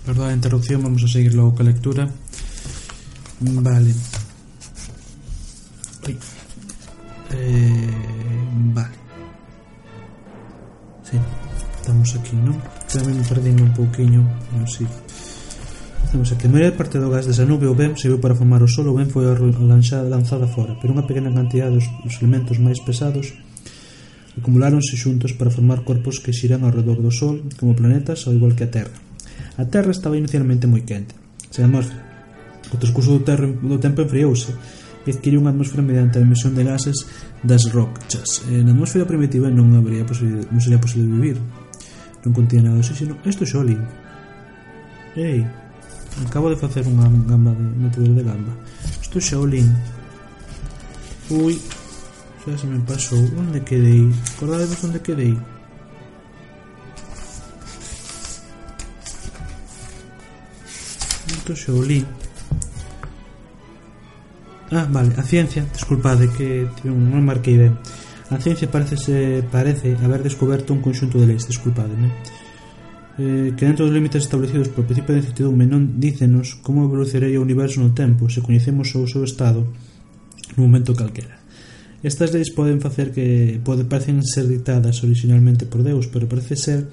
Perdón 0.09 0.33
a 0.33 0.37
interrupción, 0.37 0.81
vamos 0.81 1.05
a 1.05 1.09
seguir 1.13 1.37
logo 1.37 1.53
ca 1.53 1.69
lectura. 1.69 2.09
Vale. 3.45 3.93
Ui. 6.09 6.17
Eh, 7.37 7.93
vale. 8.73 8.97
Sí, 11.05 11.21
estamos 11.77 12.09
aquí, 12.17 12.41
non? 12.41 12.57
Tamén 12.89 13.21
me 13.21 13.63
un 13.69 13.73
pouquiño, 13.77 14.25
non 14.57 14.65
sei. 14.65 14.89
Sí. 14.89 15.24
Temos 16.15 16.31
a 16.31 16.39
que 16.39 16.47
a 16.47 16.55
maior 16.55 16.79
parte 16.79 17.03
do 17.03 17.11
gas 17.11 17.27
desa 17.27 17.43
nube 17.43 17.67
ou 17.67 17.75
ben 17.75 17.99
serviu 17.99 18.23
para 18.23 18.39
formar 18.39 18.63
o 18.63 18.71
Sol 18.71 18.87
ou 18.87 18.95
ben 18.95 19.11
foi 19.11 19.27
lanxada, 19.27 20.07
lanzada 20.07 20.47
fora, 20.47 20.79
pero 20.79 20.95
unha 20.95 21.03
pequena 21.03 21.27
cantidade 21.35 21.75
dos, 21.75 21.91
dos 22.07 22.15
elementos 22.23 22.63
máis 22.63 22.79
pesados 22.87 23.35
acumuláronse 24.39 24.95
xuntos 24.95 25.35
para 25.35 25.51
formar 25.51 25.83
corpos 25.83 26.23
que 26.23 26.31
xiran 26.31 26.63
ao 26.63 26.71
redor 26.71 27.03
do 27.03 27.11
Sol 27.11 27.43
como 27.59 27.75
planetas 27.75 28.31
ao 28.31 28.33
igual 28.39 28.55
que 28.55 28.63
a 28.63 28.71
Terra. 28.71 28.95
A 29.59 29.67
Terra 29.67 29.91
estaba 29.91 30.15
inicialmente 30.15 30.71
moi 30.71 30.87
quente, 30.87 31.19
sen 31.51 31.67
atmósfera. 31.67 31.99
O 32.71 32.79
transcurso 32.79 33.19
do, 33.19 33.27
terra, 33.27 33.51
do 33.51 33.83
tempo 33.83 34.07
enfriouse 34.07 34.55
e 35.03 35.11
adquiriu 35.11 35.43
unha 35.43 35.51
atmosfera 35.51 35.83
mediante 35.83 36.23
a 36.23 36.23
emisión 36.23 36.55
de 36.55 36.63
gases 36.63 37.11
das 37.43 37.67
rochas. 37.75 38.47
E 38.55 38.63
na 38.63 38.71
atmósfera 38.71 39.03
primitiva 39.03 39.51
non 39.51 39.75
habría 39.75 40.07
non 40.07 40.63
sería 40.63 40.79
posible 40.79 41.11
vivir. 41.11 41.43
Non 42.23 42.31
contía 42.31 42.63
nada 42.63 42.79
de 42.79 42.87
oxígeno. 42.87 43.19
Isto 43.27 43.43
é 43.43 43.51
Xolin. 43.51 43.83
Ei, 45.19 45.43
Acabo 46.23 46.47
de 46.51 46.57
facer 46.57 46.87
unha 46.87 47.11
gamba 47.27 47.51
de 47.59 47.65
metedor 47.83 48.15
de 48.15 48.23
gamba. 48.23 48.53
Estou 49.03 49.19
Shaolin. 49.19 49.67
Ui, 51.35 51.59
xa 52.45 52.55
se 52.55 52.67
me 52.71 52.79
pasou. 52.87 53.19
Onde 53.35 53.59
quedei? 53.67 54.07
Acordadevos 54.39 54.79
onde 54.87 55.03
quedei? 55.03 55.35
isto 61.45 61.55
xa 61.55 61.73
o 61.73 61.83
lin 61.83 62.07
Ah, 64.73 64.89
vale, 64.91 65.15
a 65.17 65.23
ciencia, 65.23 65.63
desculpade 65.71 66.27
que 66.35 66.67
non 66.83 67.23
marquei 67.23 67.55
ben. 67.55 67.79
A 68.33 68.41
ciencia 68.43 68.67
parece, 68.67 68.97
se, 68.99 69.45
parece 69.47 69.95
haber 70.03 70.25
descoberto 70.25 70.75
un 70.75 70.81
conxunto 70.83 71.21
de 71.21 71.31
leis, 71.31 71.47
desculpade, 71.47 71.95
non? 71.95 72.11
eh, 73.19 73.55
que 73.57 73.67
dentro 73.67 73.87
dos 73.87 73.95
límites 73.95 74.25
establecidos 74.25 74.69
por 74.69 74.85
principio 74.85 75.15
de 75.15 75.23
incertidumbre 75.23 75.71
non 75.71 76.03
dícenos 76.03 76.59
como 76.59 76.83
evolucionaría 76.83 77.39
o 77.39 77.47
universo 77.47 77.79
no 77.79 77.95
tempo 77.95 78.27
se 78.27 78.43
coñecemos 78.43 78.91
o 78.99 79.07
seu 79.07 79.23
estado 79.23 79.67
no 80.59 80.67
momento 80.67 80.95
calquera. 80.95 81.39
Estas 82.05 82.35
leis 82.35 82.53
poden 82.53 82.85
facer 82.85 83.17
que 83.17 83.57
pode, 83.65 83.89
parecen 83.89 84.21
ser 84.21 84.45
dictadas 84.45 85.01
originalmente 85.01 85.65
por 85.65 85.81
Deus, 85.81 86.11
pero 86.13 86.29
parece 86.29 86.53
ser 86.53 86.93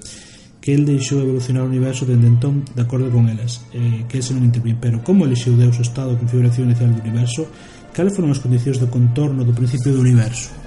que 0.62 0.72
el 0.72 0.86
deixou 0.86 1.20
evolucionar 1.20 1.66
o 1.66 1.68
universo 1.68 2.06
dende 2.06 2.30
entón 2.30 2.62
de 2.64 2.80
acordo 2.80 3.10
con 3.10 3.28
elas, 3.28 3.66
eh, 3.74 4.06
que 4.08 4.22
ese 4.22 4.32
non 4.32 4.46
intervin. 4.46 4.78
Pero 4.78 5.02
como 5.02 5.26
elixiu 5.26 5.58
Deus 5.58 5.76
o 5.76 5.84
estado 5.84 6.14
de 6.14 6.22
configuración 6.22 6.70
inicial 6.70 6.94
do 6.94 7.02
universo? 7.02 7.50
Cales 7.92 8.14
foron 8.16 8.32
as 8.32 8.40
condicións 8.40 8.80
do 8.80 8.88
contorno 8.88 9.44
do 9.44 9.52
principio 9.52 9.92
do 9.92 10.00
universo? 10.00 10.61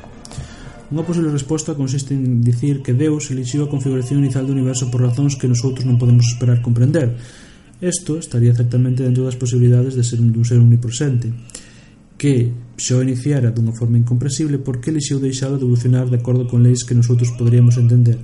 Unha 0.85 1.01
posible 1.01 1.33
resposta 1.33 1.73
consiste 1.73 2.13
en 2.13 2.45
dicir 2.45 2.85
que 2.85 2.93
Deus 2.93 3.33
elixiu 3.33 3.65
a 3.65 3.71
configuración 3.73 4.21
inicial 4.21 4.45
do 4.45 4.53
universo 4.53 4.93
por 4.93 5.01
razóns 5.01 5.33
que 5.33 5.49
nosotros 5.49 5.81
non 5.81 5.97
podemos 5.97 6.29
esperar 6.29 6.61
comprender. 6.61 7.17
Isto 7.81 8.21
estaría 8.21 8.53
certamente 8.53 9.01
dentro 9.01 9.25
das 9.25 9.33
posibilidades 9.33 9.97
de 9.97 10.05
ser 10.05 10.21
un, 10.21 10.29
ser 10.45 10.61
omnipresente 10.61 11.33
que 12.21 12.53
xa 12.77 12.95
o 12.95 13.03
iniciara 13.03 13.49
dunha 13.49 13.73
forma 13.73 13.97
incomprensible 13.97 14.61
porque 14.61 14.93
elixiu 14.93 15.17
deixalo 15.17 15.57
de 15.57 15.65
evolucionar 15.65 16.05
de 16.05 16.21
acordo 16.21 16.45
con 16.45 16.61
leis 16.61 16.85
que 16.85 16.93
nosotros 16.93 17.33
poderíamos 17.33 17.81
entender. 17.81 18.21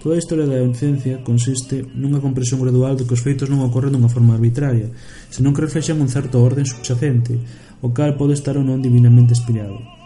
Toda 0.00 0.16
a 0.16 0.22
historia 0.22 0.48
da 0.48 0.64
ciencia 0.72 1.20
consiste 1.20 1.84
nunha 1.92 2.24
comprensión 2.24 2.64
gradual 2.64 2.96
de 2.96 3.04
que 3.04 3.12
os 3.12 3.20
feitos 3.20 3.52
non 3.52 3.60
ocorren 3.60 3.92
dunha 3.92 4.08
forma 4.08 4.32
arbitraria, 4.32 4.88
senón 5.28 5.52
que 5.52 5.60
reflexan 5.60 6.00
un 6.00 6.08
certo 6.08 6.40
orden 6.40 6.64
subxacente, 6.64 7.36
o 7.84 7.92
cal 7.92 8.16
pode 8.16 8.32
estar 8.32 8.56
ou 8.56 8.64
non 8.64 8.80
divinamente 8.80 9.36
inspirado. 9.36 9.97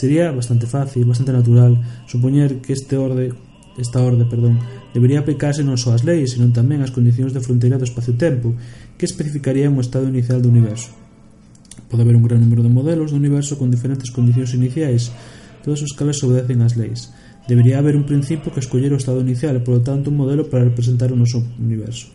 Sería 0.00 0.32
bastante 0.32 0.64
fácil, 0.64 1.04
bastante 1.04 1.30
natural 1.30 1.76
supoñer 2.08 2.64
que 2.64 2.72
este 2.72 2.96
orde 2.96 3.36
esta 3.76 4.00
orde, 4.00 4.24
perdón, 4.24 4.58
debería 4.92 5.20
aplicarse 5.20 5.60
non 5.60 5.76
só 5.76 5.92
as 5.92 6.08
leis, 6.08 6.32
senón 6.32 6.56
tamén 6.56 6.80
as 6.80 6.88
condicións 6.88 7.36
de 7.36 7.44
fronteira 7.44 7.76
do 7.76 7.84
espacio-tempo, 7.84 8.56
que 8.96 9.04
especificarían 9.04 9.76
o 9.76 9.84
estado 9.84 10.08
inicial 10.08 10.40
do 10.40 10.48
universo. 10.48 10.96
Pode 11.92 12.00
haber 12.00 12.16
un 12.16 12.24
gran 12.24 12.40
número 12.40 12.64
de 12.64 12.72
modelos 12.72 13.12
do 13.12 13.20
universo 13.20 13.60
con 13.60 13.68
diferentes 13.68 14.08
condicións 14.08 14.56
iniciais, 14.56 15.12
todas 15.60 15.84
os 15.84 15.92
cales 15.92 16.20
obedecen 16.24 16.64
ás 16.64 16.80
leis. 16.80 17.12
Debería 17.44 17.76
haber 17.76 17.92
un 17.92 18.08
principio 18.08 18.52
que 18.52 18.64
escoller 18.64 18.96
o 18.96 19.00
estado 19.00 19.20
inicial 19.20 19.52
e, 19.52 19.64
polo 19.64 19.84
tanto, 19.84 20.08
un 20.08 20.16
modelo 20.16 20.48
para 20.48 20.64
representar 20.64 21.12
o 21.12 21.20
noso 21.20 21.44
universo. 21.60 22.08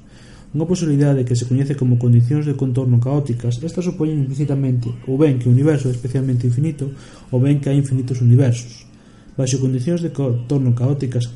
Unha 0.56 0.72
posibilidade 0.72 1.28
que 1.28 1.36
se 1.36 1.44
coñece 1.52 1.76
como 1.76 2.00
condicións 2.00 2.48
de 2.48 2.56
contorno 2.56 3.04
caóticas, 3.04 3.60
estas 3.60 3.84
supoñen 3.84 4.24
implicitamente 4.24 4.88
ou 5.04 5.20
ben 5.20 5.36
que 5.36 5.52
o 5.52 5.54
universo 5.54 5.92
é 5.92 5.94
especialmente 5.94 6.48
infinito 6.48 6.96
ou 7.28 7.44
ben 7.44 7.60
que 7.60 7.68
hai 7.68 7.76
infinitos 7.76 8.24
universos. 8.24 8.88
Baixo 9.36 9.60
condicións 9.60 10.00
de 10.00 10.16
contorno 10.16 10.72
caóticas 10.72 11.28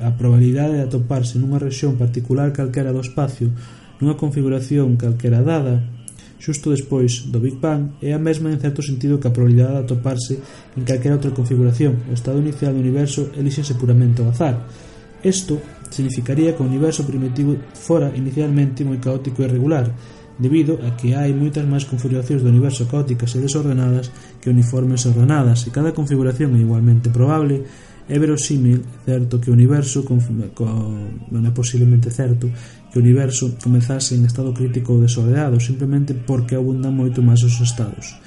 a 0.00 0.10
probabilidade 0.16 0.80
de 0.80 0.88
atoparse 0.88 1.36
nunha 1.36 1.60
rexión 1.60 2.00
particular 2.00 2.48
calquera 2.56 2.96
do 2.96 3.04
espacio 3.04 3.52
nunha 4.00 4.16
configuración 4.16 4.96
calquera 4.96 5.44
dada 5.44 5.84
xusto 6.40 6.72
despois 6.72 7.28
do 7.28 7.44
Big 7.44 7.60
Bang 7.60 8.00
é 8.00 8.16
a 8.16 8.24
mesma 8.24 8.48
en 8.48 8.56
certo 8.56 8.80
sentido 8.80 9.20
que 9.20 9.28
a 9.28 9.36
probabilidade 9.36 9.78
de 9.78 9.84
atoparse 9.84 10.40
en 10.80 10.88
calquera 10.88 11.20
outra 11.20 11.36
configuración. 11.36 12.08
O 12.08 12.16
estado 12.16 12.40
inicial 12.40 12.72
do 12.72 12.80
universo 12.80 13.30
elíxese 13.36 13.76
puramente 13.76 14.24
ao 14.24 14.32
azar. 14.32 14.64
Isto 15.22 15.60
significaría 15.92 16.56
que 16.56 16.64
o 16.64 16.68
universo 16.68 17.04
primitivo 17.04 17.60
fora 17.76 18.10
inicialmente 18.16 18.82
moi 18.82 18.98
caótico 18.98 19.44
e 19.44 19.46
irregular, 19.46 19.92
debido 20.40 20.80
a 20.80 20.96
que 20.96 21.12
hai 21.12 21.36
moitas 21.36 21.68
máis 21.68 21.84
configuracións 21.84 22.40
do 22.40 22.50
universo 22.50 22.88
caóticas 22.88 23.36
e 23.36 23.44
desordenadas 23.44 24.08
que 24.40 24.48
uniformes 24.48 25.04
ordenadas, 25.04 25.68
e 25.68 25.70
cada 25.70 25.92
configuración 25.92 26.56
é 26.56 26.60
igualmente 26.64 27.12
probable 27.12 27.62
é 28.08 28.18
verosímil, 28.18 28.82
certo, 29.06 29.38
que 29.40 29.50
o 29.50 29.54
universo 29.54 30.04
con, 30.04 30.18
con, 30.58 31.22
non 31.30 31.42
é 31.46 31.52
posiblemente 31.54 32.10
certo 32.10 32.50
que 32.90 32.98
o 32.98 33.02
universo 33.02 33.54
comezase 33.62 34.18
en 34.18 34.26
estado 34.26 34.50
crítico 34.50 34.98
ou 34.98 35.00
desordenado 35.00 35.62
simplemente 35.62 36.12
porque 36.12 36.58
abundan 36.58 36.92
moito 36.92 37.22
máis 37.22 37.46
os 37.46 37.56
estados. 37.62 38.18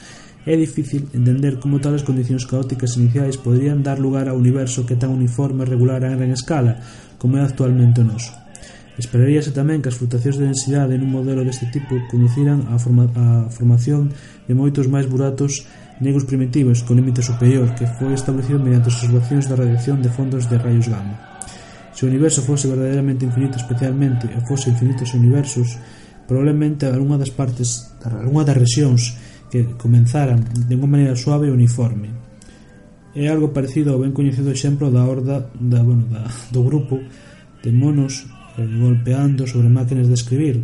É 0.45 0.53
difícil 0.53 1.09
entender 1.09 1.57
como 1.57 1.81
tales 1.81 2.05
condicións 2.05 2.45
caóticas 2.45 3.01
iniciais 3.01 3.41
poderían 3.41 3.81
dar 3.81 3.97
lugar 3.97 4.29
a 4.29 4.37
un 4.37 4.45
universo 4.45 4.85
que 4.85 4.93
tan 4.93 5.09
uniforme 5.09 5.65
e 5.65 5.71
regular 5.73 6.05
a 6.05 6.13
gran 6.13 6.29
escala 6.29 6.77
como 7.17 7.37
é 7.37 7.41
actualmente 7.41 8.05
o 8.05 8.05
noso. 8.05 8.29
Esperaríase 8.93 9.51
tamén 9.57 9.81
que 9.81 9.89
as 9.89 9.97
flutuacións 9.97 10.37
de 10.37 10.45
densidade 10.45 11.01
nun 11.01 11.09
modelo 11.09 11.41
deste 11.41 11.65
tipo 11.73 11.97
conduciran 12.13 12.69
á 12.69 12.77
forma, 12.77 13.09
a 13.17 13.49
formación 13.49 14.13
de 14.45 14.53
moitos 14.53 14.85
máis 14.85 15.09
buratos 15.09 15.65
negros 15.97 16.29
primitivos 16.29 16.85
con 16.85 17.01
límite 17.01 17.25
superior 17.25 17.73
que 17.73 17.89
foi 17.97 18.13
establecido 18.13 18.61
mediante 18.61 18.93
as 18.93 19.01
observacións 19.01 19.49
da 19.49 19.57
radiación 19.57 20.05
de 20.05 20.13
fondos 20.13 20.45
de 20.45 20.61
rayos 20.61 20.85
gamma. 20.85 21.41
Se 21.97 22.05
o 22.05 22.09
universo 22.13 22.45
fose 22.45 22.69
verdadeiramente 22.69 23.25
infinito 23.25 23.57
especialmente 23.57 24.29
e 24.29 24.39
fose 24.45 24.69
infinitos 24.69 25.09
universos, 25.17 25.73
probablemente 26.29 26.85
algunha 26.85 27.17
das 27.17 27.33
partes, 27.33 27.97
algunha 28.05 28.45
das 28.45 28.61
rexións 28.61 29.17
que 29.51 29.77
comenzaran 29.77 30.41
de 30.41 30.73
unha 30.75 30.89
maneira 30.89 31.15
suave 31.15 31.47
e 31.47 31.55
uniforme. 31.55 32.09
É 33.15 33.31
algo 33.31 33.55
parecido 33.55 33.95
ao 33.95 34.01
ben 34.03 34.11
coñecido 34.11 34.51
exemplo 34.51 34.91
da 34.91 35.07
horda 35.07 35.47
da, 35.55 35.79
bueno, 35.81 36.05
da, 36.11 36.27
do 36.51 36.61
grupo 36.65 36.99
de 37.63 37.71
monos 37.71 38.27
eh, 38.59 38.65
golpeando 38.65 39.47
sobre 39.47 39.71
máquinas 39.71 40.11
de 40.11 40.15
escribir 40.15 40.57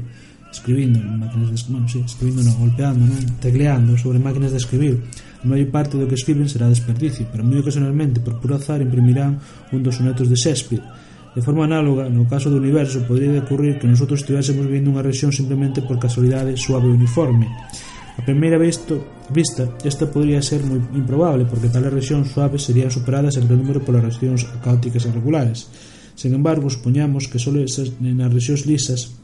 escribindo 0.51 0.99
máquinas 0.99 1.49
de, 1.49 1.71
bueno, 1.71 1.87
sí, 1.87 2.03
escribindo 2.05 2.43
non, 2.43 2.59
golpeando, 2.59 3.07
non, 3.07 3.23
tecleando 3.39 3.95
sobre 3.95 4.19
máquinas 4.19 4.51
de 4.51 4.59
escribir. 4.59 4.99
A 5.41 5.47
maior 5.47 5.71
parte 5.71 5.95
do 5.95 6.05
que 6.05 6.19
escriben 6.19 6.45
será 6.51 6.67
desperdicio, 6.67 7.25
pero 7.31 7.41
moi 7.41 7.63
ocasionalmente, 7.63 8.19
por 8.19 8.37
puro 8.43 8.59
azar, 8.59 8.83
imprimirán 8.83 9.39
un 9.71 9.79
dos 9.79 9.95
sonetos 9.95 10.27
de 10.27 10.35
Shakespeare. 10.35 10.83
De 11.31 11.39
forma 11.39 11.63
análoga, 11.63 12.11
no 12.11 12.27
caso 12.27 12.51
do 12.51 12.59
universo, 12.59 12.99
podría 13.07 13.39
ocurrir 13.39 13.79
que 13.79 13.87
nosotros 13.87 14.19
estivéssemos 14.19 14.67
vindo 14.67 14.91
unha 14.91 15.01
rexión 15.01 15.31
simplemente 15.31 15.79
por 15.79 15.95
casualidade 15.95 16.59
suave 16.59 16.91
e 16.91 16.95
uniforme. 16.99 17.47
A 18.21 18.23
primeira 18.23 18.59
visto, 18.59 19.03
vista, 19.33 19.73
esta 19.83 20.05
podría 20.05 20.45
ser 20.45 20.61
moi 20.61 20.77
improbable, 20.93 21.49
porque 21.49 21.73
tales 21.73 21.89
rexións 21.89 22.29
suaves 22.29 22.61
serían 22.61 22.93
superadas 22.93 23.33
en 23.41 23.49
gran 23.49 23.57
número 23.57 23.81
polas 23.81 24.05
rexións 24.05 24.45
caóticas 24.61 25.09
e 25.09 25.11
regulares. 25.11 25.73
Sen 26.13 26.37
embargo, 26.37 26.69
supoñamos 26.69 27.25
que 27.25 27.41
só 27.41 27.49
nas 27.49 28.29
rexións 28.29 28.69
lisas 28.69 29.17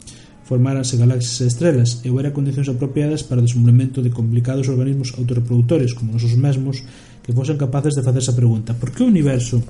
formáranse 0.49 0.97
galaxias 0.97 1.45
e 1.45 1.45
estrelas 1.45 2.01
e 2.01 2.09
houbera 2.09 2.33
condicións 2.33 2.73
apropiadas 2.73 3.21
para 3.21 3.37
o 3.37 3.45
desenvolvemento 3.45 4.01
de 4.01 4.09
complicados 4.09 4.65
organismos 4.65 5.13
autorreproductores 5.13 5.93
como 5.93 6.17
nosos 6.17 6.33
mesmos 6.33 6.81
que 7.21 7.37
fosen 7.37 7.61
capaces 7.61 7.93
de 7.93 8.01
facer 8.01 8.25
esa 8.25 8.33
pregunta 8.33 8.73
por 8.73 8.89
que 8.89 9.05
o 9.05 9.11
universo 9.13 9.61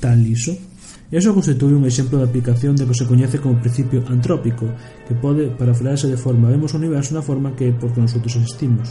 tan 0.00 0.24
liso? 0.24 0.56
Eso 1.06 1.30
iso 1.30 1.38
constitúe 1.38 1.78
un 1.78 1.86
exemplo 1.86 2.18
de 2.18 2.26
aplicación 2.26 2.74
de 2.74 2.82
que 2.82 2.98
se 2.98 3.06
coñece 3.06 3.38
como 3.38 3.62
principio 3.62 4.02
antrópico, 4.10 4.66
que 5.06 5.14
pode 5.14 5.54
parafrasearse 5.54 6.10
de 6.10 6.18
forma 6.18 6.50
vemos 6.50 6.74
o 6.74 6.80
universo 6.82 7.14
na 7.14 7.22
forma 7.22 7.54
que 7.54 7.70
porque 7.70 8.02
nosotros 8.02 8.34
existimos. 8.34 8.90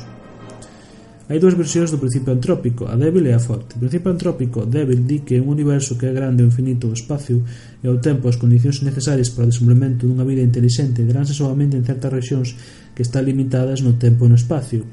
Hai 1.26 1.42
dúas 1.42 1.58
versións 1.58 1.90
do 1.90 1.98
principio 1.98 2.38
antrópico, 2.38 2.86
a 2.86 2.94
débil 2.94 3.26
e 3.26 3.34
a 3.34 3.42
forte. 3.42 3.76
O 3.76 3.82
principio 3.82 4.14
antrópico 4.14 4.62
débil 4.62 5.10
di 5.10 5.26
que 5.26 5.42
un 5.42 5.50
universo 5.50 5.98
que 5.98 6.06
é 6.06 6.14
grande 6.14 6.46
e 6.46 6.48
infinito 6.48 6.86
o 6.86 6.94
espacio 6.94 7.42
e 7.82 7.90
ao 7.90 7.98
tempo 7.98 8.30
as 8.30 8.38
condicións 8.38 8.86
necesarias 8.86 9.34
para 9.34 9.44
o 9.44 9.50
desenvolvemento 9.50 10.06
dunha 10.06 10.22
vida 10.22 10.46
intelixente 10.46 11.02
deranse 11.02 11.34
solamente 11.34 11.74
en 11.74 11.84
certas 11.84 12.14
rexións 12.14 12.54
que 12.94 13.02
están 13.02 13.26
limitadas 13.26 13.82
no 13.82 13.98
tempo 13.98 14.30
e 14.30 14.32
no 14.32 14.38
espacio, 14.38 14.86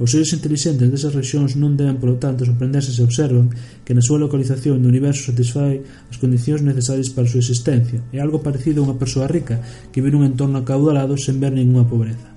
Os 0.00 0.08
seres 0.08 0.32
intelixentes 0.32 0.88
desas 0.88 1.12
rexións 1.12 1.52
non 1.60 1.76
deben, 1.76 2.00
polo 2.00 2.16
tanto, 2.16 2.48
sorprenderse 2.48 2.92
se 2.94 3.04
observan 3.04 3.52
que 3.84 3.92
na 3.92 4.00
súa 4.00 4.22
localización 4.22 4.80
do 4.80 4.88
universo 4.88 5.28
satisfai 5.28 5.84
as 6.08 6.16
condicións 6.16 6.64
necesarias 6.64 7.12
para 7.12 7.28
a 7.28 7.30
súa 7.30 7.44
existencia. 7.44 8.00
É 8.08 8.18
algo 8.18 8.40
parecido 8.40 8.80
a 8.80 8.86
unha 8.88 8.96
persoa 8.96 9.28
rica 9.28 9.60
que 9.92 10.00
vive 10.00 10.16
un 10.16 10.24
entorno 10.24 10.64
acaudalado 10.64 11.20
sen 11.20 11.36
ver 11.36 11.52
ninguna 11.52 11.84
pobreza. 11.84 12.32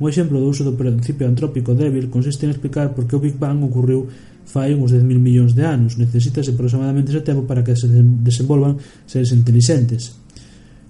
Un 0.00 0.06
exemplo 0.08 0.38
do 0.38 0.46
uso 0.46 0.62
do 0.62 0.78
principio 0.78 1.26
antrópico 1.26 1.74
débil 1.74 2.06
consiste 2.08 2.46
en 2.46 2.54
explicar 2.54 2.94
por 2.94 3.10
que 3.10 3.18
o 3.18 3.22
Big 3.22 3.34
Bang 3.34 3.60
ocurriu 3.66 4.06
fai 4.48 4.72
uns 4.72 4.94
10.000 4.94 5.20
millóns 5.20 5.52
de 5.52 5.66
anos. 5.66 6.00
Necesítase 6.00 6.56
aproximadamente 6.56 7.12
ese 7.12 7.20
tempo 7.20 7.44
para 7.44 7.60
que 7.60 7.76
se 7.76 7.90
desenvolvan 7.90 8.80
seres 9.04 9.34
intelixentes. 9.34 10.16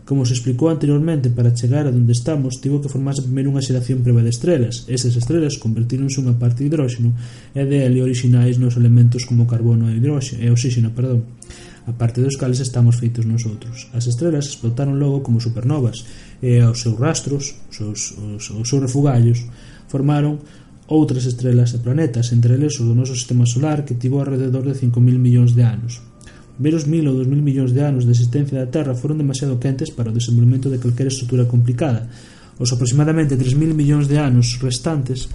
Como 0.08 0.24
se 0.24 0.32
explicou 0.32 0.72
anteriormente, 0.72 1.28
para 1.28 1.52
chegar 1.52 1.84
a 1.84 1.92
onde 1.92 2.16
estamos 2.16 2.64
tivo 2.64 2.80
que 2.80 2.88
formarse 2.88 3.20
primeiro 3.28 3.52
unha 3.52 3.60
xeración 3.60 4.00
preva 4.00 4.24
de 4.24 4.32
estrelas. 4.32 4.88
Esas 4.88 5.12
estrelas 5.20 5.60
convertíronse 5.60 6.16
unha 6.24 6.32
parte 6.32 6.64
de 6.64 6.72
hidróxeno 6.72 7.12
e 7.52 7.60
de 7.68 7.84
helio 7.84 8.08
orixinais 8.08 8.56
nos 8.56 8.80
elementos 8.80 9.28
como 9.28 9.44
carbono 9.44 9.92
e, 9.92 10.00
hidróxeno, 10.00 10.40
e 10.40 10.48
oxígeno. 10.48 10.96
Perdón 10.96 11.28
a 11.84 11.92
parte 11.92 12.24
dos 12.24 12.40
cales 12.40 12.60
estamos 12.64 12.96
feitos 12.96 13.28
nosotros. 13.28 13.92
As 13.92 14.08
estrelas 14.08 14.48
explotaron 14.48 14.96
logo 14.96 15.20
como 15.20 15.44
supernovas 15.44 16.08
e 16.40 16.56
aos 16.64 16.80
seus 16.80 16.96
rastros, 16.96 17.60
os 17.68 17.76
seus, 17.76 18.00
os, 18.16 18.48
os 18.48 18.64
seus 18.64 18.80
refugallos, 18.80 19.44
formaron 19.92 20.40
outras 20.88 21.28
estrelas 21.28 21.76
e 21.76 21.84
planetas, 21.84 22.32
entre 22.32 22.56
eles 22.56 22.80
o 22.80 22.88
do 22.88 22.96
noso 22.96 23.12
sistema 23.12 23.44
solar 23.44 23.84
que 23.84 24.00
tivo 24.00 24.24
alrededor 24.24 24.64
de 24.64 24.72
5.000 24.72 25.20
millóns 25.20 25.52
de 25.52 25.68
anos. 25.68 26.00
Meros 26.58 26.90
mil 26.90 27.06
ou 27.06 27.14
dos 27.14 27.30
mil 27.30 27.38
millóns 27.38 27.70
de 27.70 27.80
anos 27.80 28.02
de 28.02 28.10
existencia 28.10 28.58
da 28.58 28.66
Terra 28.66 28.98
foron 28.98 29.14
demasiado 29.14 29.62
quentes 29.62 29.94
para 29.94 30.10
o 30.10 30.14
desenvolvemento 30.14 30.66
de 30.66 30.82
calquera 30.82 31.06
estrutura 31.06 31.46
complicada. 31.46 32.10
Os 32.58 32.74
aproximadamente 32.74 33.38
3.000 33.38 33.70
millóns 33.70 34.10
de 34.10 34.18
anos 34.18 34.58
restantes 34.58 35.30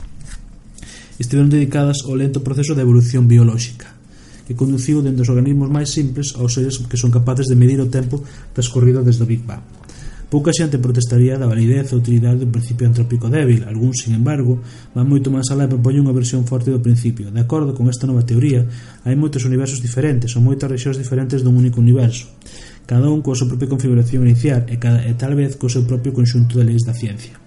estiveron 1.16 1.48
dedicadas 1.48 2.04
ao 2.04 2.20
lento 2.20 2.44
proceso 2.44 2.76
de 2.76 2.84
evolución 2.84 3.24
biolóxica 3.32 3.96
que 4.44 4.60
conduciu 4.60 5.00
dende 5.00 5.24
os 5.24 5.32
organismos 5.32 5.72
máis 5.72 5.88
simples 5.88 6.36
aos 6.36 6.52
seres 6.52 6.84
que 6.84 7.00
son 7.00 7.16
capaces 7.16 7.48
de 7.48 7.56
medir 7.56 7.80
o 7.80 7.88
tempo 7.88 8.20
transcorrido 8.52 9.00
desde 9.00 9.24
o 9.24 9.30
Big 9.30 9.48
Bang. 9.48 9.83
Pouca 10.34 10.50
xente 10.50 10.82
protestaría 10.82 11.38
da 11.38 11.46
validez 11.46 11.94
ou 11.94 12.02
utilidade 12.02 12.42
do 12.42 12.50
principio 12.50 12.90
antrópico 12.90 13.30
débil, 13.30 13.70
algúns, 13.70 14.02
sin 14.02 14.18
embargo, 14.18 14.58
van 14.98 15.06
moito 15.06 15.30
máis 15.30 15.46
alá 15.54 15.70
e 15.70 15.74
propoñen 15.78 16.10
unha 16.10 16.18
versión 16.18 16.42
forte 16.50 16.74
do 16.74 16.82
principio. 16.82 17.30
De 17.30 17.46
acordo 17.46 17.78
con 17.78 17.86
esta 17.86 18.10
nova 18.10 18.26
teoría, 18.26 18.66
hai 19.06 19.14
moitos 19.14 19.46
universos 19.46 19.78
diferentes 19.78 20.34
ou 20.34 20.42
moitas 20.42 20.66
rexións 20.66 20.98
diferentes 20.98 21.46
dun 21.46 21.54
único 21.54 21.78
universo 21.78 22.34
cada 22.86 23.08
un 23.10 23.22
coa 23.24 23.38
súa 23.38 23.48
propia 23.48 23.72
configuración 23.72 24.28
inicial 24.28 24.68
e, 24.68 24.76
cada, 24.76 25.06
e 25.08 25.16
tal 25.16 25.38
vez 25.40 25.56
co 25.56 25.72
seu 25.72 25.88
propio 25.88 26.12
conxunto 26.12 26.60
de 26.60 26.68
leis 26.68 26.84
da 26.84 26.92
ciencia. 26.92 27.40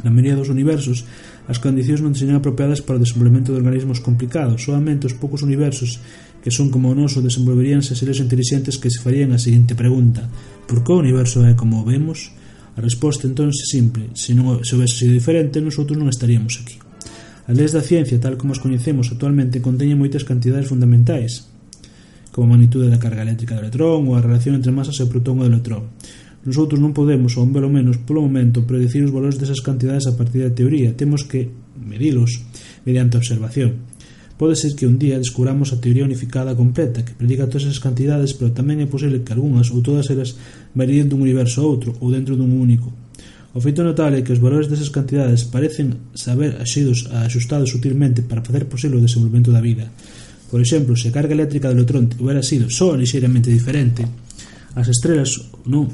Na 0.00 0.10
maioría 0.12 0.36
dos 0.36 0.48
universos, 0.48 1.04
as 1.48 1.60
condicións 1.60 2.00
non 2.00 2.16
serían 2.16 2.40
apropiadas 2.40 2.80
para 2.80 2.96
o 2.96 3.02
desenvolvemento 3.02 3.52
de 3.52 3.60
organismos 3.60 4.00
complicados, 4.00 4.64
solamente 4.64 5.04
os 5.04 5.16
poucos 5.16 5.44
universos 5.44 6.00
que 6.44 6.52
son 6.52 6.68
como 6.68 6.92
o 6.92 6.94
noso 6.94 7.24
desenvolveríanse 7.24 7.96
seres 7.96 8.20
inteligentes 8.20 8.76
que 8.76 8.92
se 8.92 9.00
farían 9.00 9.32
a 9.32 9.40
seguinte 9.40 9.72
pregunta 9.72 10.28
Por 10.68 10.84
que 10.84 10.92
o 10.92 11.00
universo 11.00 11.40
é 11.48 11.56
como 11.56 11.80
o 11.80 11.88
vemos? 11.88 12.36
A 12.76 12.84
resposta 12.84 13.24
entón 13.24 13.48
é 13.48 13.56
simple 13.56 14.12
Se 14.12 14.36
non 14.36 14.60
se 14.60 14.76
houvese 14.76 15.08
sido 15.08 15.16
diferente, 15.16 15.64
nosotros 15.64 15.96
non 15.96 16.12
estaríamos 16.12 16.60
aquí 16.60 16.76
As 17.48 17.56
leis 17.56 17.72
da 17.72 17.80
ciencia, 17.80 18.20
tal 18.20 18.36
como 18.36 18.52
as 18.52 18.60
coñecemos 18.60 19.08
actualmente, 19.08 19.64
conteñen 19.64 19.96
moitas 19.96 20.28
cantidades 20.28 20.68
fundamentais 20.68 21.48
como 22.34 22.50
a 22.50 22.50
magnitude 22.56 22.90
da 22.90 22.98
carga 22.98 23.22
eléctrica 23.22 23.54
do 23.54 23.62
electrón 23.62 24.10
ou 24.10 24.18
a 24.18 24.24
relación 24.24 24.58
entre 24.58 24.74
masas 24.74 24.98
e 24.98 25.04
o 25.04 25.08
protón 25.08 25.38
e 25.40 25.46
o 25.46 25.50
electrón. 25.52 25.92
Nosotros 26.42 26.82
non 26.82 26.90
podemos, 26.90 27.38
ou 27.38 27.46
pelo 27.48 27.70
menos 27.70 28.02
polo 28.02 28.26
momento, 28.26 28.66
predecir 28.66 29.06
os 29.06 29.14
valores 29.14 29.38
desas 29.38 29.62
cantidades 29.62 30.04
a 30.10 30.18
partir 30.18 30.42
da 30.42 30.52
teoría. 30.52 30.92
Temos 30.98 31.22
que 31.24 31.48
medilos 31.78 32.42
mediante 32.82 33.16
observación. 33.16 33.93
Pode 34.34 34.58
ser 34.58 34.74
que 34.74 34.82
un 34.86 34.98
día 34.98 35.14
descubramos 35.14 35.70
a 35.70 35.78
teoría 35.78 36.02
unificada 36.02 36.58
completa 36.58 37.06
que 37.06 37.14
predica 37.14 37.46
todas 37.46 37.70
esas 37.70 37.78
cantidades, 37.78 38.34
pero 38.34 38.50
tamén 38.50 38.82
é 38.82 38.86
posible 38.90 39.22
que 39.22 39.30
algunhas 39.30 39.70
ou 39.70 39.78
todas 39.78 40.10
elas 40.10 40.34
varíen 40.74 41.06
dun 41.06 41.22
universo 41.22 41.62
a 41.62 41.68
outro 41.70 41.94
ou 42.02 42.10
dentro 42.10 42.34
dun 42.34 42.50
único. 42.50 42.90
O 43.54 43.62
feito 43.62 43.86
notable 43.86 44.18
é 44.18 44.26
que 44.26 44.34
os 44.34 44.42
valores 44.42 44.66
desas 44.66 44.90
cantidades 44.90 45.46
parecen 45.46 46.10
saber 46.18 46.58
axidos 46.58 47.06
axustados 47.14 47.70
sutilmente 47.70 48.26
para 48.26 48.42
facer 48.42 48.66
posible 48.66 48.98
o 48.98 49.04
desenvolvemento 49.06 49.54
da 49.54 49.62
vida. 49.62 49.86
Por 50.50 50.58
exemplo, 50.58 50.98
se 50.98 51.08
a 51.10 51.14
carga 51.14 51.38
eléctrica 51.38 51.70
do 51.70 51.78
electrón 51.78 52.10
hubiera 52.18 52.42
sido 52.42 52.66
só 52.74 52.98
lixeiramente 52.98 53.54
diferente, 53.54 54.02
as 54.74 54.90
estrelas 54.90 55.30
non 55.70 55.86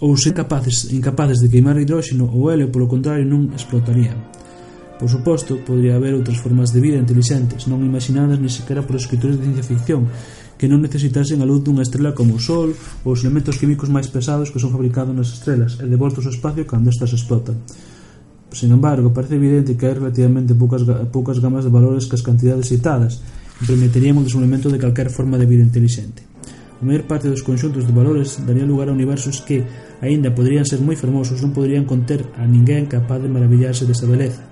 ou 0.00 0.16
se 0.16 0.32
capaces, 0.32 0.88
incapaces 0.96 1.44
de 1.44 1.52
queimar 1.52 1.76
hidróxeno 1.76 2.24
ou 2.32 2.48
helio, 2.48 2.72
polo 2.72 2.88
contrario, 2.88 3.28
non 3.28 3.52
explotarían. 3.52 4.37
Por 4.98 5.08
suposto, 5.08 5.62
podría 5.62 5.94
haber 5.94 6.18
outras 6.18 6.42
formas 6.42 6.74
de 6.74 6.82
vida 6.82 6.98
intelixentes, 6.98 7.70
non 7.70 7.86
imaginadas 7.86 8.42
ni 8.42 8.50
sequera 8.50 8.82
por 8.82 8.98
escritores 8.98 9.38
de 9.38 9.46
ciencia 9.46 9.62
ficción, 9.62 10.10
que 10.58 10.66
non 10.66 10.82
necesitasen 10.82 11.38
a 11.38 11.46
luz 11.46 11.62
dunha 11.62 11.86
estrela 11.86 12.18
como 12.18 12.34
o 12.34 12.42
Sol 12.42 12.74
ou 13.06 13.14
os 13.14 13.22
elementos 13.22 13.62
químicos 13.62 13.86
máis 13.86 14.10
pesados 14.10 14.50
que 14.50 14.58
son 14.58 14.74
fabricados 14.74 15.14
nas 15.14 15.30
estrelas 15.30 15.78
e 15.78 15.86
devoltos 15.86 16.26
ao 16.26 16.34
espacio 16.34 16.66
cando 16.66 16.90
estas 16.90 17.14
explotan. 17.14 17.62
Sin 18.50 18.74
embargo, 18.74 19.14
parece 19.14 19.38
evidente 19.38 19.78
que 19.78 19.86
hai 19.86 19.94
relativamente 19.94 20.58
poucas, 20.58 20.82
poucas 21.14 21.38
gamas 21.38 21.62
de 21.62 21.70
valores 21.70 22.10
que 22.10 22.18
as 22.18 22.26
cantidades 22.26 22.66
citadas 22.66 23.22
permitirían 23.62 24.18
o 24.18 24.26
desenvolvemento 24.26 24.66
de 24.66 24.82
calquer 24.82 25.14
forma 25.14 25.38
de 25.38 25.46
vida 25.46 25.62
inteligente. 25.62 26.26
A 26.78 26.82
maior 26.82 27.06
parte 27.06 27.30
dos 27.30 27.46
conxuntos 27.46 27.86
de 27.86 27.94
valores 27.94 28.42
daría 28.42 28.66
lugar 28.66 28.90
a 28.90 28.96
universos 28.98 29.46
que, 29.46 29.62
aínda 30.02 30.34
poderían 30.34 30.66
ser 30.66 30.82
moi 30.82 30.98
fermosos, 30.98 31.38
non 31.38 31.54
poderían 31.54 31.86
conter 31.86 32.34
a 32.34 32.42
ninguén 32.50 32.90
capaz 32.90 33.22
de 33.22 33.30
maravillarse 33.30 33.86
desa 33.86 34.10
beleza. 34.10 34.47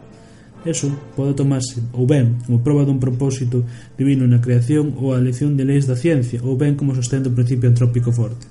Eso 0.66 0.90
pode 1.14 1.38
tomarse 1.38 1.78
ou 1.94 2.10
ben 2.10 2.42
como 2.42 2.58
proba 2.58 2.82
dun 2.82 2.98
propósito 2.98 3.62
divino 3.94 4.26
na 4.26 4.42
creación 4.42 4.98
ou 4.98 5.14
a 5.14 5.22
lección 5.22 5.54
de 5.54 5.62
leis 5.62 5.86
da 5.86 5.94
ciencia 5.94 6.42
ou 6.42 6.58
ben 6.58 6.74
como 6.74 6.90
sostén 6.90 7.22
do 7.22 7.30
principio 7.30 7.70
antrópico 7.70 8.10
forte. 8.10 8.50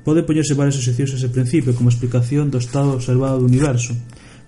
Pode 0.00 0.24
poñerse 0.24 0.56
varias 0.56 0.80
asociacións 0.80 1.12
a 1.12 1.18
ese 1.20 1.28
principio 1.28 1.76
como 1.76 1.92
explicación 1.92 2.48
do 2.48 2.56
estado 2.56 2.96
observado 2.96 3.44
do 3.44 3.48
universo. 3.52 3.92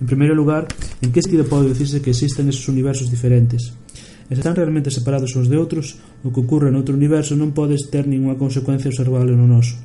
En 0.00 0.08
primeiro 0.08 0.32
lugar, 0.32 0.72
en 1.04 1.12
que 1.12 1.20
sentido 1.20 1.44
pode 1.44 1.68
dicirse 1.68 2.00
que 2.00 2.16
existen 2.16 2.48
esos 2.48 2.72
universos 2.72 3.12
diferentes? 3.12 3.76
E 4.24 4.32
se 4.32 4.40
están 4.40 4.56
realmente 4.56 4.88
separados 4.88 5.36
uns 5.36 5.52
de 5.52 5.60
outros, 5.60 6.00
o 6.24 6.32
que 6.32 6.40
ocurre 6.40 6.72
noutro 6.72 6.96
universo 6.96 7.36
non 7.36 7.52
pode 7.52 7.76
ter 7.92 8.08
ninguna 8.08 8.40
consecuencia 8.40 8.88
observable 8.88 9.36
no 9.36 9.44
noso. 9.44 9.76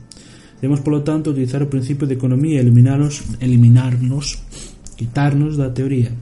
Debemos, 0.64 0.80
polo 0.80 1.04
tanto, 1.04 1.36
utilizar 1.36 1.60
o 1.60 1.68
principio 1.68 2.08
de 2.08 2.16
economía 2.16 2.58
e 2.58 2.64
eliminarnos, 2.64 3.28
eliminarnos, 3.44 4.40
quitarnos 4.96 5.60
da 5.60 5.76
teoría. 5.76 6.16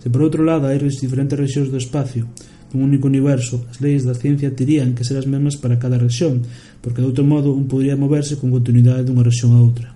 Se 0.00 0.08
por 0.08 0.24
outro 0.24 0.40
lado 0.42 0.64
hai 0.66 0.80
diferentes 0.80 1.36
rexións 1.36 1.68
do 1.68 1.76
espacio 1.76 2.24
dun 2.70 2.86
único 2.86 3.10
universo, 3.10 3.66
as 3.68 3.82
leis 3.82 4.06
da 4.06 4.14
ciencia 4.14 4.54
terían 4.54 4.94
que 4.94 5.02
ser 5.02 5.18
as 5.18 5.26
mesmas 5.26 5.58
para 5.58 5.76
cada 5.76 5.98
rexión, 5.98 6.46
porque 6.80 7.02
de 7.02 7.10
outro 7.10 7.26
modo 7.26 7.50
un 7.50 7.66
podría 7.66 7.98
moverse 7.98 8.38
con 8.38 8.54
continuidade 8.54 9.02
dunha 9.02 9.26
rexión 9.26 9.52
a 9.52 9.60
outra. 9.60 9.90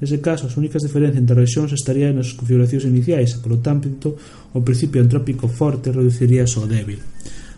Nese 0.00 0.22
caso, 0.24 0.46
as 0.46 0.56
únicas 0.56 0.80
diferencias 0.80 1.20
entre 1.20 1.36
rexións 1.36 1.74
estarían 1.74 2.16
nas 2.16 2.32
configuracións 2.32 2.88
iniciais 2.88 3.36
e, 3.36 3.42
polo 3.44 3.60
tanto, 3.60 4.16
o 4.54 4.60
principio 4.64 5.04
antrópico 5.04 5.50
forte 5.50 5.92
reduciríase 5.92 6.56
ao 6.58 6.70
débil. 6.70 7.02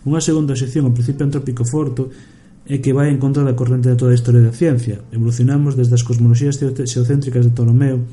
Unha 0.09 0.19
segunda 0.25 0.59
sección 0.59 0.89
ao 0.89 0.97
principio 0.97 1.29
antrópico 1.29 1.63
forte 1.63 2.11
é 2.67 2.81
que 2.81 2.97
vai 2.97 3.13
en 3.13 3.21
contra 3.21 3.45
da 3.45 3.53
corrente 3.53 3.93
de 3.93 3.97
toda 4.01 4.11
a 4.11 4.19
historia 4.19 4.41
da 4.41 4.57
ciencia. 4.57 5.05
Evolucionamos 5.13 5.77
desde 5.77 5.95
as 5.95 6.03
cosmoloxías 6.03 6.57
xeocéntricas 6.59 7.45
de 7.45 7.53
Ptolomeo 7.53 8.09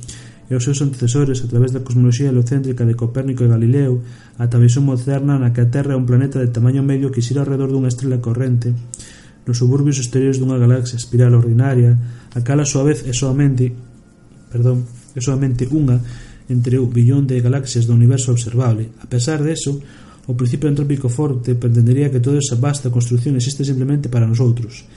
e 0.47 0.55
os 0.55 0.63
seus 0.63 0.79
antecesores 0.79 1.43
a 1.43 1.47
través 1.51 1.75
da 1.75 1.83
cosmoloxía 1.83 2.31
heliocéntrica 2.31 2.87
de 2.87 2.95
Copérnico 2.95 3.43
e 3.43 3.51
Galileo 3.51 3.99
ata 4.39 4.55
a 4.55 4.63
visión 4.63 4.87
moderna 4.87 5.35
na 5.35 5.51
que 5.51 5.61
a 5.63 5.67
Terra 5.67 5.93
é 5.93 5.99
un 5.99 6.07
planeta 6.07 6.39
de 6.39 6.49
tamaño 6.49 6.81
medio 6.81 7.11
que 7.11 7.23
xira 7.23 7.43
alrededor 7.43 7.75
dunha 7.75 7.91
estrela 7.91 8.23
corrente 8.23 8.71
nos 9.43 9.59
suburbios 9.59 9.99
exteriores 9.99 10.39
dunha 10.39 10.55
galaxia 10.55 10.95
espiral 10.95 11.35
ordinaria 11.35 11.99
a 12.31 12.39
cala 12.43 12.63
a 12.63 12.69
súa 12.69 12.87
vez 12.87 13.03
é 13.03 13.11
soamente 13.11 13.75
perdón, 14.47 14.87
é 15.15 15.21
soamente 15.21 15.67
unha 15.67 15.99
entre 16.47 16.79
o 16.79 16.87
billón 16.87 17.27
de 17.27 17.43
galaxias 17.43 17.85
do 17.85 17.93
universo 17.93 18.31
observable. 18.31 18.87
A 19.03 19.07
pesar 19.07 19.43
de 19.43 19.51
eso, 19.51 19.83
o 20.27 20.33
principio 20.35 20.71
entrópico 20.71 21.11
forte 21.11 21.55
pretendería 21.55 22.11
que 22.11 22.23
toda 22.23 22.39
esa 22.39 22.55
vasta 22.55 22.87
construción 22.87 23.35
existe 23.35 23.67
simplemente 23.67 24.07
para 24.07 24.27
nosotros. 24.27 24.87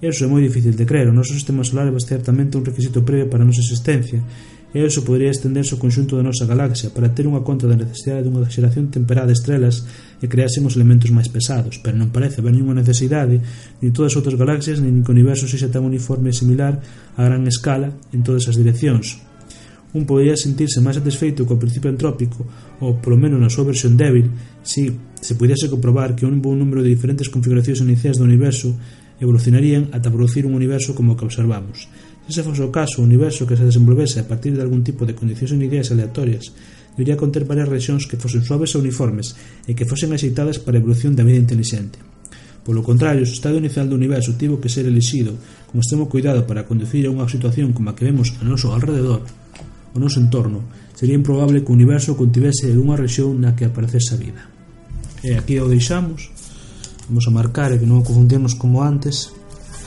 Eso 0.00 0.24
é 0.24 0.28
moi 0.28 0.40
difícil 0.40 0.72
de 0.76 0.84
creer. 0.84 1.08
O 1.08 1.16
noso 1.16 1.32
sistema 1.32 1.64
solar 1.64 1.88
é 1.88 1.92
certamente 2.00 2.56
un 2.56 2.64
requisito 2.64 3.04
previo 3.04 3.28
para 3.28 3.44
a 3.44 3.48
nosa 3.48 3.64
existencia 3.64 4.20
e 4.74 4.82
eso 4.82 5.06
podría 5.06 5.30
estenderse 5.30 5.72
ao 5.72 5.80
conxunto 5.80 6.18
da 6.18 6.26
nosa 6.26 6.50
galaxia 6.50 6.90
para 6.90 7.14
ter 7.14 7.30
unha 7.30 7.46
conta 7.46 7.70
da 7.70 7.78
necesidade 7.78 8.26
dunha 8.26 8.50
xeración 8.50 8.90
temperada 8.90 9.30
de 9.30 9.38
estrelas 9.38 9.86
e 10.18 10.26
creasen 10.26 10.66
os 10.66 10.74
elementos 10.74 11.14
máis 11.14 11.30
pesados, 11.30 11.78
pero 11.78 11.94
non 11.94 12.10
parece 12.10 12.42
haber 12.42 12.58
ninguna 12.58 12.82
necesidade 12.82 13.38
ni 13.78 13.94
todas 13.94 14.12
as 14.12 14.18
outras 14.18 14.34
galaxias 14.34 14.82
nin 14.82 15.06
que 15.06 15.14
o 15.14 15.16
universo 15.16 15.46
sexa 15.46 15.70
tan 15.70 15.86
uniforme 15.86 16.34
e 16.34 16.36
similar 16.36 16.82
a 17.14 17.22
gran 17.22 17.46
escala 17.46 17.94
en 18.10 18.26
todas 18.26 18.50
as 18.50 18.58
direccións. 18.58 19.22
Un 19.94 20.10
podría 20.10 20.34
sentirse 20.34 20.82
máis 20.82 20.98
satisfeito 20.98 21.46
co 21.46 21.54
principio 21.54 21.86
entrópico, 21.86 22.42
ou 22.82 22.98
polo 22.98 23.14
menos 23.14 23.38
na 23.38 23.46
súa 23.46 23.70
versión 23.70 23.94
débil, 23.94 24.26
se 24.66 24.90
se 25.24 25.36
pudiese 25.36 25.70
comprobar 25.70 26.12
que 26.12 26.26
un 26.26 26.42
bon 26.42 26.60
número 26.60 26.82
de 26.84 26.92
diferentes 26.92 27.32
configuracións 27.32 27.80
iniciais 27.80 28.20
do 28.20 28.28
universo 28.28 28.76
evolucionarían 29.16 29.88
ata 29.96 30.12
producir 30.12 30.44
un 30.44 30.52
universo 30.52 30.92
como 30.92 31.14
o 31.14 31.16
que 31.16 31.24
observamos, 31.24 31.88
Se 32.24 32.40
fose 32.40 32.64
o 32.64 32.72
caso, 32.72 33.04
o 33.04 33.06
universo 33.06 33.44
que 33.44 33.52
se 33.52 33.68
desenvolvese 33.68 34.16
a 34.16 34.28
partir 34.28 34.56
de 34.56 34.64
algún 34.64 34.80
tipo 34.80 35.04
de 35.04 35.12
condicións 35.12 35.52
unidades 35.52 35.92
aleatorias 35.92 36.56
debería 36.96 37.20
conter 37.20 37.44
varias 37.44 37.68
rexións 37.68 38.08
que 38.08 38.16
fosen 38.16 38.40
suaves 38.40 38.72
e 38.72 38.80
uniformes 38.80 39.36
e 39.68 39.76
que 39.76 39.84
fosen 39.84 40.16
axeitadas 40.16 40.56
para 40.56 40.78
a 40.78 40.80
evolución 40.80 41.12
da 41.12 41.26
vida 41.26 41.36
inteligente. 41.36 42.00
Polo 42.64 42.80
contrario, 42.80 43.20
o 43.20 43.28
estado 43.28 43.60
inicial 43.60 43.92
do 43.92 43.98
universo 44.00 44.40
tivo 44.40 44.56
que 44.56 44.72
ser 44.72 44.88
elixido 44.88 45.36
con 45.68 45.84
extremo 45.84 46.08
cuidado 46.08 46.48
para 46.48 46.64
conducir 46.64 47.04
a 47.04 47.12
unha 47.12 47.28
situación 47.28 47.76
como 47.76 47.92
a 47.92 47.96
que 47.98 48.08
vemos 48.08 48.32
a 48.40 48.44
noso 48.48 48.72
alrededor, 48.72 49.20
o 49.92 49.98
noso 50.00 50.16
entorno, 50.16 50.64
sería 50.96 51.18
improbable 51.18 51.60
que 51.60 51.68
o 51.68 51.76
universo 51.76 52.16
contivese 52.16 52.72
unha 52.72 52.96
rexión 52.96 53.36
na 53.36 53.52
que 53.52 53.68
aparecese 53.68 54.16
a 54.16 54.22
vida. 54.22 54.42
E 55.20 55.36
aquí 55.36 55.60
o 55.60 55.68
deixamos, 55.68 56.32
vamos 57.04 57.28
a 57.28 57.34
marcar 57.36 57.68
e 57.68 57.76
que 57.76 57.84
non 57.84 58.00
confundirnos 58.00 58.56
como 58.56 58.80
antes, 58.80 59.28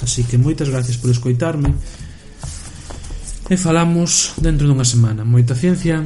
así 0.05 0.21
que 0.21 0.37
moitas 0.37 0.69
gracias 0.69 1.01
por 1.01 1.09
escoitarme, 1.09 1.73
E 3.49 3.55
falamos 3.55 4.33
dentro 4.41 4.67
dunha 4.67 4.83
semana. 4.83 5.23
Moita 5.23 5.55
ciencia 5.55 6.03